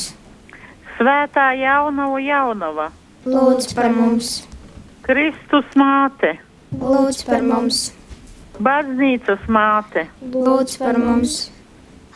Svētā 0.95 1.49
jaunava 1.59 2.21
jaunava, 2.23 2.85
lūdz 3.27 3.73
par 3.75 3.89
mums! 3.91 4.29
Kristus 5.03 5.75
māte, 5.75 6.37
lūdz 6.79 7.19
par 7.27 7.43
mums! 7.43 7.81
Baznīcas 8.63 9.43
māte, 9.51 10.05
lūdz 10.23 10.77
par 10.79 11.01
mums! 11.03 11.35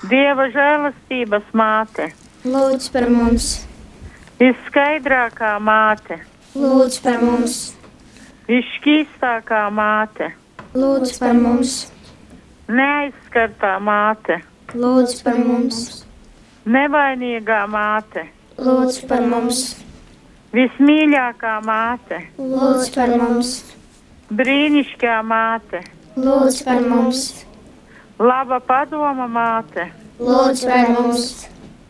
Dieva 0.08 0.48
žēlastības 0.56 1.52
māte, 1.52 2.08
lūdz 2.48 2.88
par 2.96 3.10
mums! 3.12 3.50
Visskaidrākā 4.40 5.58
māte, 5.60 6.22
lūdz 6.56 7.04
par 7.04 7.20
mums! 7.20 7.60
Visšķīstākā 8.48 9.66
māte, 9.76 10.32
lūdz 10.72 11.18
par 11.20 11.36
mums! 11.36 11.78
Neaizskartā 12.68 13.78
māte, 13.80 14.42
lūdz 14.76 15.22
par 15.24 15.38
mums, 15.40 15.78
nevainīgā 16.68 17.62
māte, 17.72 18.26
lūdz 18.60 18.98
par 19.08 19.24
mums, 19.24 19.62
vismīļākā 20.52 21.54
māte, 21.64 22.20
lūdz 22.36 22.92
par 22.98 23.16
mums, 23.24 23.54
brīnišķīgā 24.36 25.16
māte, 25.32 25.84
lūdz 26.20 26.60
par 26.68 26.84
mums, 26.92 27.24
laba 28.20 28.60
padoma 28.60 29.32
māte, 29.32 29.88
lūdz 30.20 30.68
par 30.68 30.92
mums, 31.00 31.26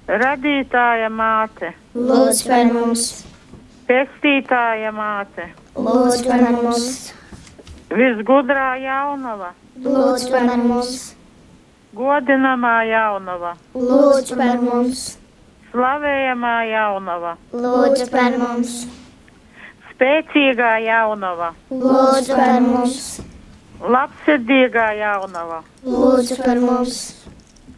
radītāja 0.05 1.09
māte, 1.09 1.73
lūdz 1.97 2.47
par 2.53 2.73
mums, 2.77 3.11
pestītāja 3.89 4.93
māte, 4.93 5.49
lūdz 5.73 6.27
par 6.29 6.51
mums, 6.53 6.91
visgudrā 7.89 8.75
jaunava 8.85 9.55
Lūdz 9.77 10.23
par 10.33 10.47
mums! 10.57 10.93
Godinamā 11.93 12.77
jaunava! 12.89 13.51
Lūdz 13.77 14.31
par 14.39 14.61
mums! 14.61 15.01
Slavējamā 15.69 16.53
jaunava! 16.71 17.33
Lūdz 17.53 18.07
par 18.09 18.37
mums! 18.41 18.71
Spēcīgā 19.91 20.71
jaunava! 20.81 21.51
Lūdz 21.69 22.31
par 22.31 22.57
mums! 22.65 23.03
Labsirdīgā 23.97 24.87
jaunava! 24.97 25.61
Lūdz 25.85 26.33
par 26.41 26.63
mums! 26.63 27.03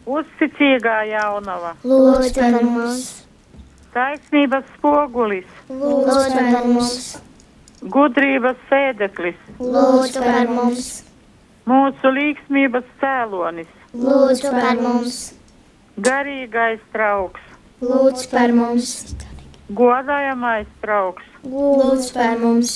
Uzticīgā 0.08 0.96
jaunava! 1.10 1.74
Lūdz 1.84 2.32
par 2.38 2.58
mums! 2.64 3.04
Taisnības 3.92 4.72
spogulis! 4.78 5.52
Lūdz 5.68 6.32
par 6.32 6.64
mums! 6.64 6.96
Gudrības 7.92 8.66
sēdeklis! 8.72 9.46
Lūdz 9.60 10.16
par 10.16 10.48
mums! 10.48 10.90
Mūsu 11.68 12.12
līgsmības 12.14 12.86
cēlonis. 13.00 13.70
Lūdzu 13.92 14.52
par 14.54 14.78
mums! 14.80 15.18
Garīgais 16.00 16.80
trauks! 16.94 17.40
Lūdzu 17.82 18.30
par 18.30 18.54
mums! 18.54 18.94
Godājamais 19.70 20.70
trauks! 20.82 21.26
Lūdzu 21.44 22.14
par 22.14 22.38
mums! 22.38 22.72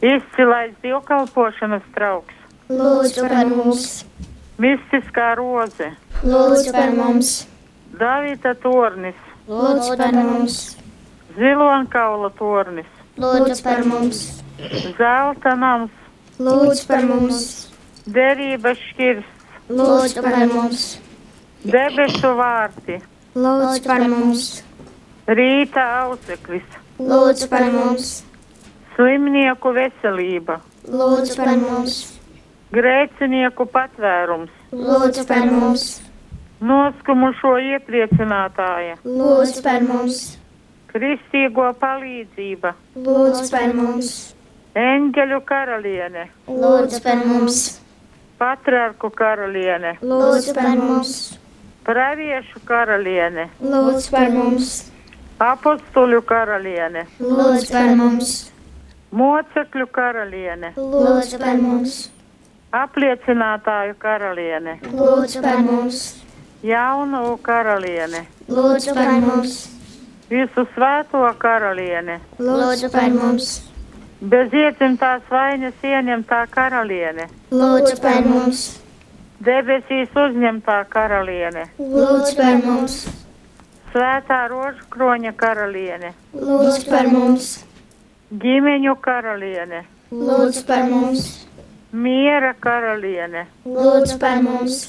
Izcilais 0.00 0.72
dievkalpošanas 0.82 1.84
trauks! 1.94 2.34
Lūdzu 2.70 3.28
par 3.28 3.46
mums! 3.52 3.86
Mistiskā 4.58 5.34
roze! 5.38 5.92
Lūdzu 6.24 6.72
par 6.72 6.96
mums! 6.96 7.36
Davida 8.00 8.56
tornis! 8.64 9.20
Lūdzu 9.48 9.94
par 10.00 10.16
mums! 10.16 10.58
Zilonkaula 11.36 12.32
tornis! 12.40 12.90
Lūdzu 13.20 13.62
par 13.62 13.84
mums! 13.84 14.26
Zelta 14.96 15.54
nams! 15.60 15.92
Lūdzu 16.40 16.88
par 16.88 17.04
mums! 17.08 17.46
Derības 18.06 18.78
šķirsts, 18.92 19.58
lūdz 19.70 20.14
par 20.22 20.38
mums, 20.46 20.84
debesu 21.66 22.30
vārti, 22.38 23.00
lūdz 23.34 23.80
par 23.86 24.04
mums, 24.06 24.46
rīta 25.26 25.86
auseklis, 26.04 26.66
lūdz 27.02 27.46
par 27.50 27.66
mums, 27.74 28.12
slimnieku 28.94 29.72
veselība, 29.74 30.60
lūdz 30.86 31.34
par 31.38 31.54
mums, 31.58 31.96
grēcinieku 32.74 33.66
patvērums, 33.74 34.52
lūdz 34.70 35.26
par 35.26 35.50
mums, 35.50 35.86
noskumušo 36.62 37.56
iepriecinātāja, 37.72 39.00
lūdz 39.02 39.58
par 39.66 39.82
mums, 39.82 40.20
kristīgo 40.92 41.72
palīdzība, 41.82 42.72
lūdz 43.02 43.50
par 43.50 43.74
mums, 43.74 44.12
eņģeļu 44.78 45.42
karaliene, 45.50 46.28
lūdz 46.46 47.02
par 47.02 47.26
mums 47.26 47.64
patriarku 48.38 49.10
karaliene, 49.10 49.96
lūdz 50.02 50.50
par 50.56 50.74
mums, 50.80 51.12
praviešu 51.86 52.60
karaliene, 52.68 53.48
lūdz 53.62 54.10
par 54.12 54.28
mums, 54.34 54.72
apstuļu 55.42 56.20
karaliene, 56.28 57.06
lūdz 57.20 57.70
par 57.72 57.94
mums, 57.98 58.34
mocekļu 59.16 59.88
karaliene, 59.92 60.72
lūdz 60.76 61.36
par 61.40 61.62
mums, 61.62 62.00
apliecinātāju 62.76 63.96
karaliene, 64.02 64.78
lūdz 64.92 65.38
par 65.44 65.62
mums, 65.64 66.02
jaunu 66.66 67.38
karaliene, 67.46 68.26
lūdz 68.50 68.92
par 68.96 69.14
mums, 69.24 69.62
visu 70.28 70.66
svēto 70.74 71.24
karaliene, 71.40 72.20
lūdz 72.42 72.90
par 72.92 73.08
mums 73.14 73.56
bez 74.20 74.52
iecimtās 74.54 75.22
vainas 75.30 75.84
ieņemtā 75.84 76.46
karaliene. 76.50 77.28
Lūdzu 77.52 78.00
par 78.00 78.24
mums! 78.24 78.64
Debesīs 79.44 80.12
uzņemtā 80.16 80.78
karaliene. 80.88 81.66
Lūdzu 81.78 82.36
par 82.38 82.60
mums! 82.64 82.98
Svētā 83.92 84.46
rožu 84.52 84.86
kroņa 84.92 85.32
karaliene. 85.36 86.14
Lūdzu 86.32 86.88
par 86.88 87.10
mums! 87.12 87.50
Ģimeņu 88.32 88.96
karaliene. 89.04 89.84
Lūdzu 90.10 90.64
par 90.66 90.88
mums! 90.90 91.28
Miera 91.92 92.54
karaliene. 92.60 93.46
Lūdzu 93.68 94.18
par 94.20 94.40
mums! 94.42 94.82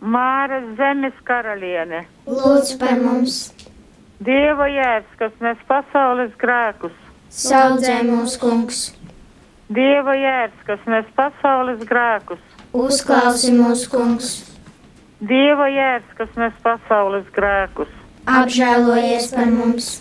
Māras 0.00 0.64
zemes 0.80 1.16
karaliene. 1.28 2.06
Lūdzu 2.26 2.80
par 2.80 3.00
mums! 3.04 3.40
Dieva 4.24 4.64
jērs, 4.72 5.08
kas 5.20 5.32
nes 5.44 5.60
pasaules 5.68 6.32
grēkus 6.40 6.96
Saudzē 7.36 8.00
mūsu 8.08 8.40
kungs! 8.40 8.80
Dieva 9.68 10.14
jērs, 10.16 10.56
kas 10.64 10.82
nes 10.88 11.06
pasaules 11.18 11.84
grēkus! 11.84 12.42
Uzklausi 12.72 13.52
mūsu 13.52 13.92
kungs! 13.92 14.32
Dieva 15.20 15.68
jērs, 15.68 16.10
kas 16.18 16.34
nes 16.40 16.58
pasaules 16.64 17.28
grēkus! 17.36 17.92
Apžēlojies 18.26 19.32
par 19.36 19.52
mums! 19.52 19.96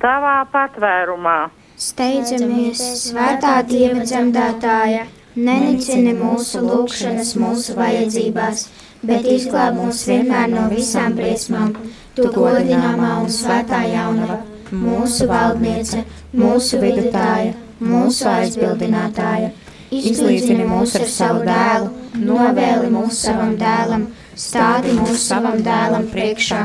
tavā 0.00 0.40
patvērumā. 0.52 1.38
Steidzamies, 1.80 2.80
svētā 3.06 3.54
Dieva 3.68 4.04
dzemdētāja, 4.04 5.06
nenicini 5.36 6.12
mūsu 6.16 6.60
lūgšanas 6.64 7.32
mūsu 7.40 7.76
vajadzībās, 7.78 8.66
bet 9.06 9.28
izglāb 9.34 9.78
mūs 9.80 10.02
vienmēr 10.08 10.50
no 10.52 10.66
visām 10.72 11.16
briesmām. 11.16 11.72
Tu 12.16 12.28
godināmā 12.34 13.14
un 13.22 13.30
svētā 13.32 13.80
jaunava, 13.88 14.42
mūsu 14.72 15.26
valdniece, 15.30 16.04
mūsu 16.36 16.80
vidutāja, 16.82 17.54
mūsu 17.80 18.28
aizbildinātāja. 18.30 19.50
Izlīdzini 19.90 20.66
mūs 20.68 20.94
ar 21.00 21.06
savu 21.10 21.42
dēlu, 21.46 21.88
novēli 22.14 22.90
mūs 22.94 23.24
savam 23.24 23.56
dēlam, 23.58 24.06
stādi 24.38 24.94
mūs 24.94 25.24
savam 25.26 25.58
dēlam 25.66 26.06
priekšā. 26.12 26.60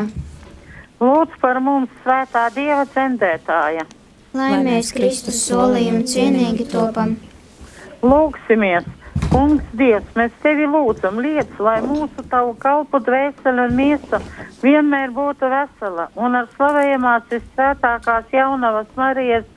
Lūdz 1.01 1.39
par 1.41 1.57
mums, 1.59 1.89
svētā 2.03 2.45
Dieva 2.55 2.85
dzemdētāja. 2.91 3.87
Lai 4.35 4.59
mēs 4.63 4.91
Kristus 4.93 5.41
solījumu 5.47 6.05
cienīgi 6.11 6.67
topam. 6.71 7.15
Lūksimies! 8.05 8.85
Kungs, 9.35 9.63
Dievs, 9.75 10.13
mēs 10.15 10.31
tevi 10.39 10.63
lūdzam, 10.63 11.17
liec, 11.19 11.49
lai 11.59 11.81
mūsu 11.83 12.23
tavu 12.31 12.53
kalpu 12.55 13.01
dvēseli 13.03 13.65
un 13.65 13.73
miesa 13.75 14.21
vienmēr 14.61 15.11
būtu 15.11 15.49
vesela 15.51 16.05
un 16.15 16.37
ar 16.39 16.47
slavējamās 16.53 17.25
visvētākās 17.33 18.31
jaunavas 18.31 18.87
Marijas 18.95 19.49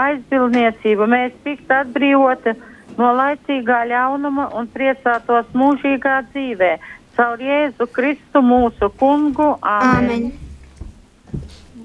aizbildniecību 0.00 1.08
mēs 1.12 1.36
tiktu 1.44 1.76
atbrīvoti 1.82 2.56
no 2.96 3.10
laicīgā 3.18 3.82
ļaunuma 3.92 4.48
un 4.56 4.70
priecātos 4.72 5.52
mūžīgā 5.52 6.16
dzīvē. 6.30 6.72
Caur 7.20 7.44
Jēzu 7.44 7.90
Kristu 7.92 8.40
mūsu 8.40 8.88
kungu. 9.02 9.52
Āmen. 9.60 10.30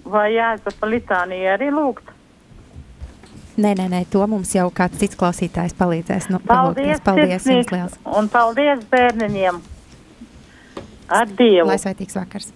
Vai 0.08 0.30
Jēzus 0.38 0.80
litānija 0.88 1.58
arī 1.58 1.68
lūgt? 1.76 2.11
Nē, 3.60 3.74
nē, 3.76 3.90
nē, 3.92 4.06
to 4.12 4.24
mums 4.32 4.54
jau 4.56 4.70
kāds 4.72 5.02
cits 5.02 5.18
klausītājs 5.20 5.76
palīdzēs. 5.76 6.30
Nu, 6.32 6.40
Paldies, 6.48 7.04
paldies 7.04 7.50
jums 7.50 7.74
liels. 7.74 8.00
Un 8.08 8.32
paldies 8.32 8.86
bērniņiem. 8.94 9.60
Ar 11.12 11.28
Dievu. 11.36 11.68
Lai 11.68 11.80
sveitīgs 11.82 12.16
vakars. 12.16 12.54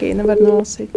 Regīna 0.00 0.24
var 0.24 0.38
nolasīt. 0.40 0.94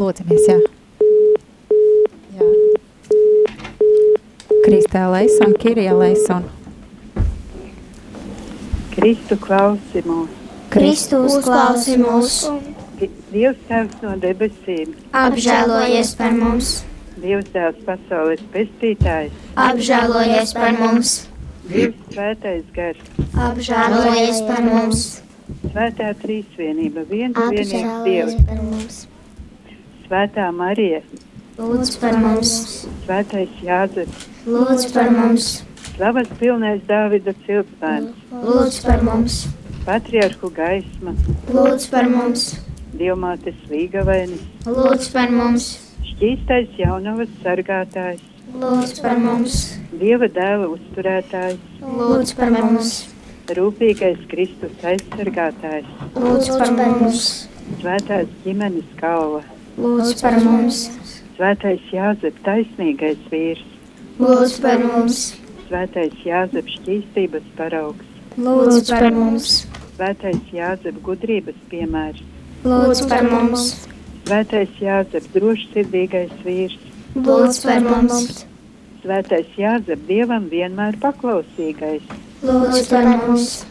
Lūdzamies, 0.00 0.48
jā. 0.50 0.56
jā. 2.40 2.48
Kristē 4.64 5.04
Leison, 5.12 5.54
Kirija 5.62 5.94
Leison. 5.94 6.50
Kristu 8.96 9.38
klausi 9.46 10.02
mūs. 10.08 10.34
Kristu 10.74 11.22
uzklausi 11.28 11.94
mūs, 12.02 12.40
Dievs 13.30 13.62
tēvs 13.70 14.02
no 14.02 14.18
debesīm. 14.18 14.98
apžēlojies 15.22 16.16
par 16.18 16.34
mums, 16.34 16.80
Dievs 17.16 17.48
tēvs 17.54 17.84
pasaules 17.86 18.40
pestītājs. 18.52 19.30
apžēlojies 19.56 20.52
par 20.54 20.72
mums, 20.78 21.28
Dievs 21.68 21.96
svētais 22.12 22.64
gars. 22.76 22.98
apžēlojies 23.34 24.40
par 24.48 24.62
mums, 24.62 25.04
Svētā 25.72 26.08
trīsvienība. 26.22 27.04
Viens 27.08 27.36
vienīgs 27.36 28.04
Dievs. 28.04 29.06
Svētā 30.06 30.48
Marija. 30.54 31.00
lūdz 31.58 31.96
par 32.00 32.16
mums, 32.18 32.86
Svētais 33.06 33.48
Jāzeps. 33.62 34.26
lūdz 34.46 34.92
par 34.92 35.10
mums, 35.10 35.62
Slavas 35.96 36.28
pilnais 36.38 36.80
Dāvida 36.88 37.32
ciltsbērns. 37.46 38.12
lūdz 38.32 38.82
par 38.84 39.02
mums, 39.02 39.46
Patriarhu 39.86 40.50
gaisma. 40.50 41.14
lūdz 41.48 41.90
par 41.90 42.08
mums, 42.08 42.58
Dievmātes 42.96 43.54
līgavainis. 43.70 44.40
lūdz 44.66 45.12
par 45.12 45.30
mums, 45.30 45.78
Šķīstais 46.16 46.78
jaunavas 46.80 47.28
sargātājs. 47.44 48.22
lūdz 48.56 49.00
par 49.04 49.18
mums, 49.20 49.56
Dieva 50.00 50.28
dēla 50.32 50.68
uzturētājs. 50.72 51.58
lūdz 51.82 52.30
par 52.38 52.50
mums, 52.54 52.92
Rūpīgais 53.58 54.22
Kristus 54.30 54.72
aizsargātājs. 54.82 55.84
lūdz 56.16 56.48
par 56.58 56.70
mums, 56.72 57.48
Svētās 57.82 58.28
ģimenes 58.46 58.88
kalva. 58.96 59.42
lūdz 59.78 60.22
par 60.22 60.38
mums, 60.44 60.88
Svētais 61.36 61.84
Jāzep, 61.92 62.32
taisnīgais 62.46 63.20
vīrs. 63.30 63.64
lūdz 64.18 64.60
par 64.62 64.78
mums, 64.78 65.34
Svētais 65.68 66.14
Jāzep, 66.24 66.64
šķīstības 66.78 67.44
paraugs. 67.58 68.04
lūdz 68.38 68.88
par 68.88 69.10
mums, 69.12 69.66
Svētais 69.98 70.40
Jāzep, 70.52 70.96
gudrības 71.02 71.60
piemērs. 71.70 72.22
lūdz 72.64 73.06
par 73.08 73.22
mums, 73.30 73.86
Svētais 74.26 74.70
Jāzep, 74.82 75.26
drošsirdīgais 75.36 76.32
vīrs. 76.42 76.72
lūdz 77.14 77.58
par 77.62 77.80
mums, 77.84 78.40
Svētais 79.04 79.52
Jāzep, 79.56 80.00
Dievam 80.08 80.48
vienmēr 80.50 80.96
paklausīgais. 80.98 82.02
lūdz 82.42 82.88
par 82.90 83.04
mums, 83.12 83.64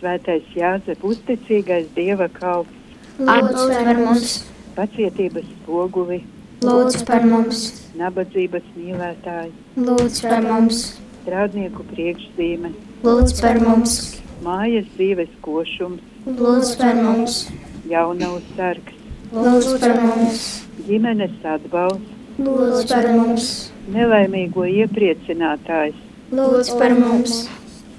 Svētais 0.00 0.48
Jāzep, 0.58 1.04
uzticīgais 1.06 1.86
Dieva 1.94 2.26
kalps. 2.34 2.74
lūdz 3.20 3.68
par 3.84 4.00
mums, 4.00 4.32
Pacietības 4.74 5.46
spoguli. 5.62 6.24
lūdz 6.62 7.04
par 7.06 7.22
mums, 7.24 7.62
Nabadzības 7.96 8.66
mīlētāji. 8.76 9.52
lūdz 9.76 10.22
par 10.22 10.42
mums, 10.42 10.98
Strādnieku 11.22 11.84
priekšzīme. 11.94 12.72
lūdz 13.04 13.40
par 13.40 13.60
mums, 13.60 14.18
Mājas 14.42 14.86
dzīves 14.98 15.30
košums. 15.42 16.00
lūdz 16.26 16.76
par 16.78 16.94
mums, 16.96 17.46
Jaunavs 17.88 18.42
sargs. 18.56 18.98
Lūdz 19.32 19.78
par 19.80 19.94
mums, 20.02 20.42
Ģimenes 20.86 21.36
atbalsts. 21.44 22.18
lūdz 22.38 22.86
par 22.90 23.06
mums, 23.16 23.46
Nelaimīgo 23.92 24.64
iepriecinātājs. 24.68 25.94
lūdz 26.32 26.72
par 26.78 26.94
mums, 26.98 27.48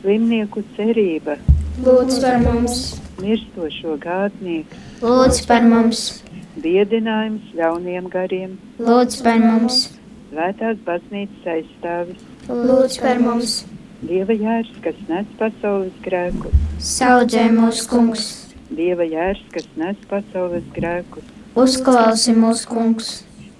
Slimnieku 0.01 0.63
cerība. 0.77 1.37
lūdz 1.83 2.21
par 2.21 2.39
mums, 2.43 2.99
Mirstošo 3.21 3.97
gādnieku. 3.99 4.75
lūdz 5.01 5.45
par 5.47 5.61
mums, 5.63 6.23
Biedinājums 6.61 7.41
ļauniem 7.57 8.09
gariem. 8.09 8.57
lūdz 8.79 9.23
par 9.23 9.39
mums, 9.39 9.89
Svētās 10.33 10.77
baznīcas 10.85 11.45
aizstāvis. 11.45 12.17
lūdz 12.49 12.99
par 13.01 13.19
mums, 13.19 13.65
Dieva 14.03 14.33
jērs, 14.33 14.69
kas 14.83 14.95
nes 15.07 15.25
pasaules 15.39 15.93
grēkus. 16.03 16.51
saudzē 16.79 17.49
mūsu 17.49 17.87
kungs, 17.89 18.42
Dieva 18.73 19.05
jērs, 19.05 19.41
kas 19.53 19.67
nes 19.77 19.97
pasaules 20.09 20.65
grēkus. 20.75 21.25
uzklausi 21.55 22.33
mūsu 22.33 22.67
kungs, 22.71 23.11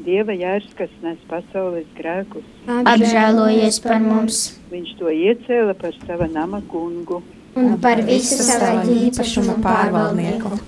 Dieva 0.04 0.34
jērs, 0.36 0.68
kas 0.76 0.90
nes 1.04 1.20
pasaules 1.30 1.86
grēkus. 1.96 2.44
apžēlojies 2.68 3.80
par 3.84 4.00
mums 4.04 4.60
Viņš 4.72 4.98
to 5.00 5.08
iecēla 5.14 5.76
par 5.80 5.94
sava 6.08 6.28
nama 6.28 6.62
kungu. 6.68 7.22
un 7.56 7.78
par 7.80 8.02
visu 8.02 8.42
savu 8.44 8.90
īpašumu 8.90 9.62
pārvaldnieku. 9.62 10.60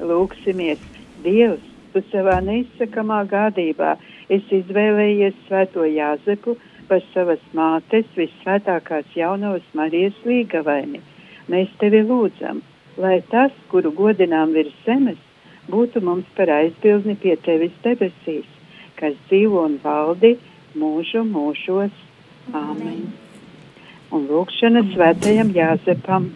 Lūksimies, 0.00 0.78
Dievs, 1.24 1.64
tu 1.92 2.02
savā 2.12 2.38
neizsakamā 2.44 3.24
gādībā 3.26 3.96
esi 4.28 4.60
izvēlējies 4.62 5.34
svēto 5.48 5.82
Jāzepu 5.88 6.56
par 6.88 7.00
savas 7.14 7.40
mātes 7.56 8.04
vissvētākās 8.16 9.08
jaunavas 9.16 9.64
Marijas 9.74 10.14
līgavaini. 10.24 11.00
Mēs 11.48 11.68
tevi 11.80 12.02
lūdzam, 12.04 12.60
lai 12.98 13.20
tas, 13.30 13.54
kuru 13.70 13.92
godinām 13.94 14.52
virs 14.56 14.74
zemes, 14.86 15.18
būtu 15.70 16.02
mums 16.04 16.26
par 16.36 16.50
aizbildni 16.50 17.14
pie 17.22 17.36
tevis 17.46 17.74
debesīs, 17.84 18.46
kas 18.98 19.16
dzīvo 19.28 19.64
un 19.68 19.78
valdi 19.84 20.34
mūžu 20.78 21.24
mūžos. 21.28 21.94
Āmen. 22.48 23.02
Un 24.14 24.24
lūkšana 24.30 24.86
svētajam 24.94 25.50
Jāzepam. 25.52 26.30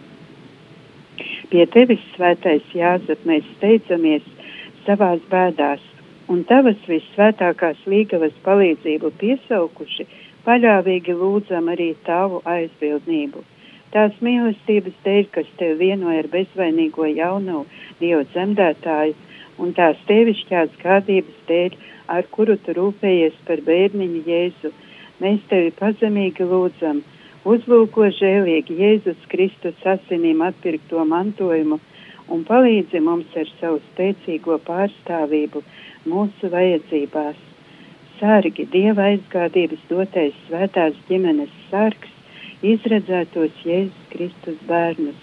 Pie 1.49 1.65
tevis, 1.73 2.01
svētais 2.13 2.67
Jāzep, 2.77 3.25
mēs 3.29 3.47
steidzamies 3.57 4.27
savās 4.85 5.21
bēdās, 5.31 5.81
un 6.29 6.43
tavas 6.49 6.79
vissvētākās 6.89 7.81
līgavas 7.89 8.35
palīdzību 8.45 9.11
piesaukuši, 9.21 10.05
paļāvīgi 10.45 11.17
lūdzam 11.17 11.69
arī 11.73 11.93
tavu 12.05 12.41
aizbildnību. 12.45 13.43
Tās 13.93 14.15
mīlestības 14.25 14.95
dēļ, 15.05 15.25
kas 15.35 15.49
tev 15.59 15.75
vienoja 15.77 16.23
ar 16.23 16.29
bezvainīgo 16.31 17.05
jaunu 17.13 17.59
Dievu 17.99 18.23
dzemdētāju, 18.31 19.13
un 19.61 19.73
tās 19.77 19.99
tevišķās 20.09 20.79
gādības 20.79 21.43
dēļ, 21.49 21.75
ar 22.15 22.25
kuru 22.33 22.55
tu 22.65 22.73
rūpējies 22.77 23.35
par 23.47 23.61
bērniņu 23.67 24.23
Jēzu. 24.29 24.71
Mēs 25.21 25.43
tevi 25.51 25.69
pazemīgi 25.77 26.47
lūdzam, 26.49 27.03
uzlūko 27.53 28.09
žēlīgi 28.17 28.79
Jēzus 28.81 29.29
Kristus 29.29 29.85
asinīm 29.93 30.41
atpirkto 30.47 31.05
mantojumu 31.13 31.77
un 32.33 32.43
palīdzi 32.49 33.03
mums 33.03 33.37
ar 33.37 33.49
savu 33.59 33.81
spēcīgo 33.91 34.57
pārstāvību 34.67 35.61
mūsu 36.09 36.49
vajadzībās. 36.55 37.37
Sārgi, 38.17 38.65
Dieva 38.73 39.11
aizgādības 39.11 39.85
dotais 39.89 40.35
svētās 40.47 40.97
ģimenes 41.09 41.53
sargs, 41.69 42.12
izredzētos 42.63 43.63
Jēzus 43.67 44.07
Kristus 44.13 44.59
bērnus, 44.69 45.19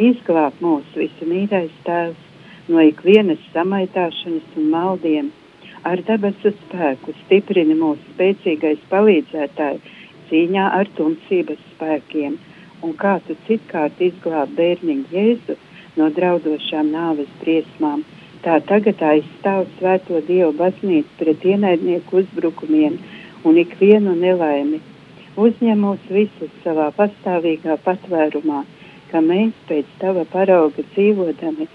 izglāb 0.00 0.56
mūsu 0.64 1.02
visu 1.02 1.28
mīļais 1.28 1.74
tēvs 1.84 2.72
no 2.72 2.80
ikvienas 2.84 3.42
samaitāšanas 3.52 4.56
un 4.60 4.70
maldiem, 4.72 5.30
ar 5.88 6.00
debesu 6.08 6.52
spēku 6.56 7.14
stiprini 7.24 7.76
mūsu 7.78 8.14
spēcīgais 8.14 8.84
palīdzētāji 8.92 9.96
cīņā 10.30 10.66
ar 10.80 10.90
tumsības 10.96 11.60
spēkiem, 11.74 12.36
un 12.84 12.94
kā 13.02 13.18
tu 13.26 13.36
citkārt 13.46 14.00
izglāb 14.08 14.52
bērniņu 14.58 15.12
Jēzu 15.12 15.56
no 16.00 16.08
draudošām 16.18 16.92
nāves 16.94 17.30
briesmām, 17.42 18.04
tā 18.44 18.60
tagad 18.68 19.02
aizstāv 19.12 19.66
svēto 19.78 20.20
Dievu 20.28 20.52
baznīcu 20.60 21.18
pret 21.20 21.48
ienaidnieku 21.52 22.22
uzbrukumiem 22.22 23.00
un 23.48 23.58
ikvienu 23.64 24.14
nelaimi. 24.20 24.80
Uzņem 25.38 25.84
mūs 25.84 26.06
visus 26.10 26.54
savā 26.64 26.88
pastāvīgā 26.96 27.76
patvērumā, 27.84 28.64
ka 29.10 29.20
mēs 29.22 29.52
pēc 29.68 29.90
tava 30.00 30.24
parauga 30.32 30.82
dzīvodami 30.94 31.68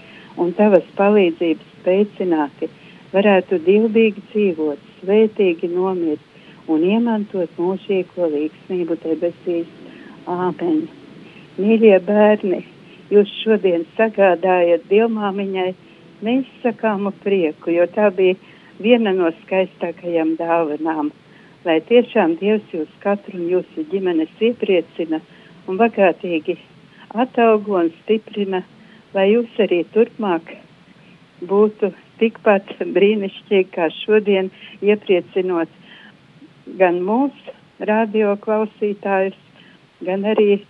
un 0.44 0.52
tavas 0.58 0.84
palīdzības 0.98 1.70
spēcināti 1.78 2.68
varētu 3.14 3.60
dievbīgi 3.64 4.26
dzīvot, 4.32 4.84
svētīgi 5.00 5.70
nomirt 5.72 6.68
un 6.68 6.84
iemantot 6.90 7.56
mūžīgo 7.60 8.28
līgsmību 8.36 8.98
debesīs. 9.06 9.72
Āmen! 10.28 10.84
Mīļie 11.56 11.98
bērni, 12.04 12.60
jūs 13.12 13.32
šodien 13.40 13.88
sagādājat 13.96 14.88
dievmāmiņai 14.92 15.68
neizsakāmu 16.26 17.16
prieku, 17.24 17.72
jo 17.72 17.88
tā 17.96 18.12
bija 18.12 18.36
viena 18.82 19.16
no 19.16 19.32
skaistākajām 19.42 20.36
dāvanām. 20.40 21.14
Lai 21.64 21.78
tiešām 21.88 22.36
Dievs 22.40 22.72
jūs 22.74 22.90
katru 23.00 23.38
un 23.38 23.46
jūsu 23.48 23.86
ģimenes 23.88 24.32
iepriecina 24.44 25.22
un 25.64 25.78
bagātīgi 25.80 26.58
ataugo 27.16 27.78
un 27.80 27.88
stiprina, 28.02 28.60
lai 29.14 29.30
jūs 29.30 29.62
arī 29.64 29.80
turpmāk 29.94 30.52
būtu 31.48 31.92
tikpat 32.20 32.74
brīnišķīgi 32.96 33.70
kā 33.74 33.88
šodien, 34.02 34.50
iepriecinot 34.84 35.72
gan 36.80 37.00
mūsu 37.06 37.56
radio 37.88 38.36
klausītājus, 38.44 39.36
gan 40.04 40.28
arī 40.34 40.60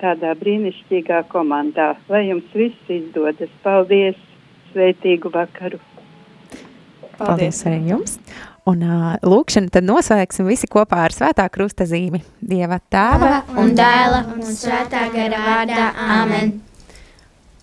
tādā 0.00 0.34
brīnišķīgā 0.40 1.24
komandā. 1.32 1.92
Lai 2.08 2.24
jums 2.30 2.48
viss 2.54 2.92
izdodas! 2.92 3.52
Paldies! 3.62 4.16
Sveitīgu 4.72 5.32
vakaru! 5.32 5.80
Paldies, 6.50 7.18
Paldies 7.18 7.66
arī 7.68 7.82
jums! 7.92 8.18
Un 8.68 8.82
uh, 8.84 9.16
lūkšanu 9.24 9.70
tad 9.72 9.86
noslēgsim 9.88 10.48
visi 10.50 10.68
kopā 10.68 11.06
ar 11.06 11.14
svētā 11.14 11.46
krusta 11.52 11.86
zīmi. 11.88 12.20
Dieva 12.44 12.76
tēva 12.92 13.42
un 13.56 13.72
dēla 13.76 14.24
un 14.34 14.42
svētā 14.44 15.06
gara 15.14 15.38
vārdā. 15.46 15.86
Āmen! 16.18 16.58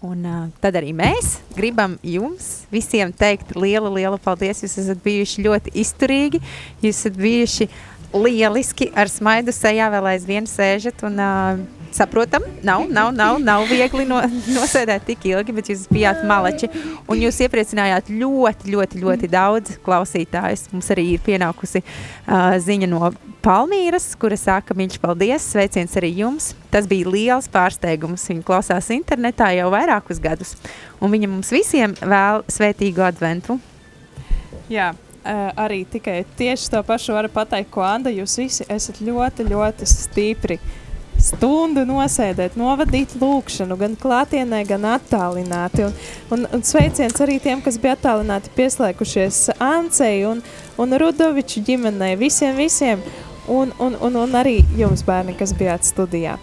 Un 0.06 0.26
uh, 0.26 0.39
tad 0.62 0.78
arī 0.80 0.93
mēs 0.97 1.39
gribam 1.56 1.99
jums 2.06 2.66
visiem 2.74 3.14
teikt 3.14 3.53
lielu, 3.58 3.91
lielu 3.93 4.18
paldies. 4.22 4.64
Jūs 4.66 4.80
esat 4.82 5.03
bijuši 5.06 5.45
ļoti 5.45 5.76
izturīgi, 5.84 6.41
jūs 6.82 7.03
esat 7.03 7.22
bijuši 7.22 7.70
lieliski 8.16 8.89
ar 8.97 9.12
smaidu 9.12 9.53
sejā 9.53 9.91
vēl 9.93 10.10
aizvien 10.16 10.49
sēžat 10.49 11.06
un 11.06 11.22
uh, 11.22 11.62
saprotam, 11.96 12.43
nav, 12.66 12.86
nav, 12.91 13.12
nav, 13.16 13.38
nav 13.41 13.66
viegli 13.70 14.06
no, 14.08 14.20
nosēdēt 14.58 15.06
tik 15.10 15.28
ilgi, 15.32 15.56
bet 15.56 15.70
jūs 15.72 15.86
bijāt 15.91 16.24
malači 16.28 16.70
un 17.10 17.22
jūs 17.22 17.39
iepriecinājāt 17.46 18.12
ļoti, 18.14 18.74
ļoti, 18.74 19.02
ļoti 19.04 19.30
daudz 19.32 19.78
klausītājus. 19.86 20.68
Mums 20.74 20.91
arī 20.96 21.08
ir 21.16 21.24
pienākusi 21.26 21.82
uh, 21.82 22.58
ziņa 22.62 22.91
no 22.91 23.14
Palmīras, 23.46 24.08
kura 24.18 24.38
saka, 24.41 24.74
mīļš, 24.74 24.98
paldies, 25.04 25.46
sveiciens 25.54 25.93
arī 26.00 26.10
jums. 26.24 26.54
Tas 26.74 26.88
bija 26.89 27.12
liels 27.14 27.46
pārsteigums. 27.54 28.26
Viņa 28.32 28.41
klausās 28.48 28.89
internetā 28.96 29.52
jau 29.54 29.70
vairākus 29.74 30.22
gadus, 30.22 30.56
un 30.98 31.14
viņa 31.14 31.30
mums 31.30 31.54
visiem 31.54 31.93
vēl 32.02 32.41
svētīgu 32.50 33.06
adventu. 33.06 33.60
Jā, 34.72 34.96
Uh, 35.26 35.48
arī 35.58 35.80
tikai 35.89 36.20
tieši 36.38 36.68
to 36.70 36.84
pašu 36.86 37.16
varu 37.16 37.32
pateikt, 37.34 37.72
ko 37.74 37.82
Anna. 37.82 38.12
Jūs 38.14 38.36
visi 38.38 38.66
esat 38.70 39.00
ļoti, 39.02 39.48
ļoti 39.50 39.88
stipri. 39.89 40.60
Stundu 41.26 41.86
nosēdēt, 41.89 42.53
novadīt 42.59 43.15
lūkšanu, 43.17 43.78
gan 43.80 43.95
klātienē, 43.97 44.61
gan 44.69 44.86
attālināti. 44.93 45.88
Un, 45.88 45.95
un, 46.36 46.47
un 46.53 46.65
sveiciens 46.65 47.17
arī 47.26 47.39
tiem, 47.41 47.63
kas 47.65 47.80
bija 47.82 47.95
attālināti, 47.97 48.53
pieslēgušies 48.57 49.55
Ancei 49.57 50.21
un, 50.30 50.43
un 50.78 50.97
Rudoviču 51.01 51.65
ģimenei, 51.65 52.13
visiem, 52.21 52.53
visiem. 52.59 53.01
Un, 53.49 53.73
un, 53.82 53.97
un, 54.01 54.21
un 54.21 54.38
arī 54.38 54.59
jums, 54.78 55.05
bērni, 55.05 55.38
kas 55.38 55.53
bijāt 55.57 55.86
studijā. 55.86 56.38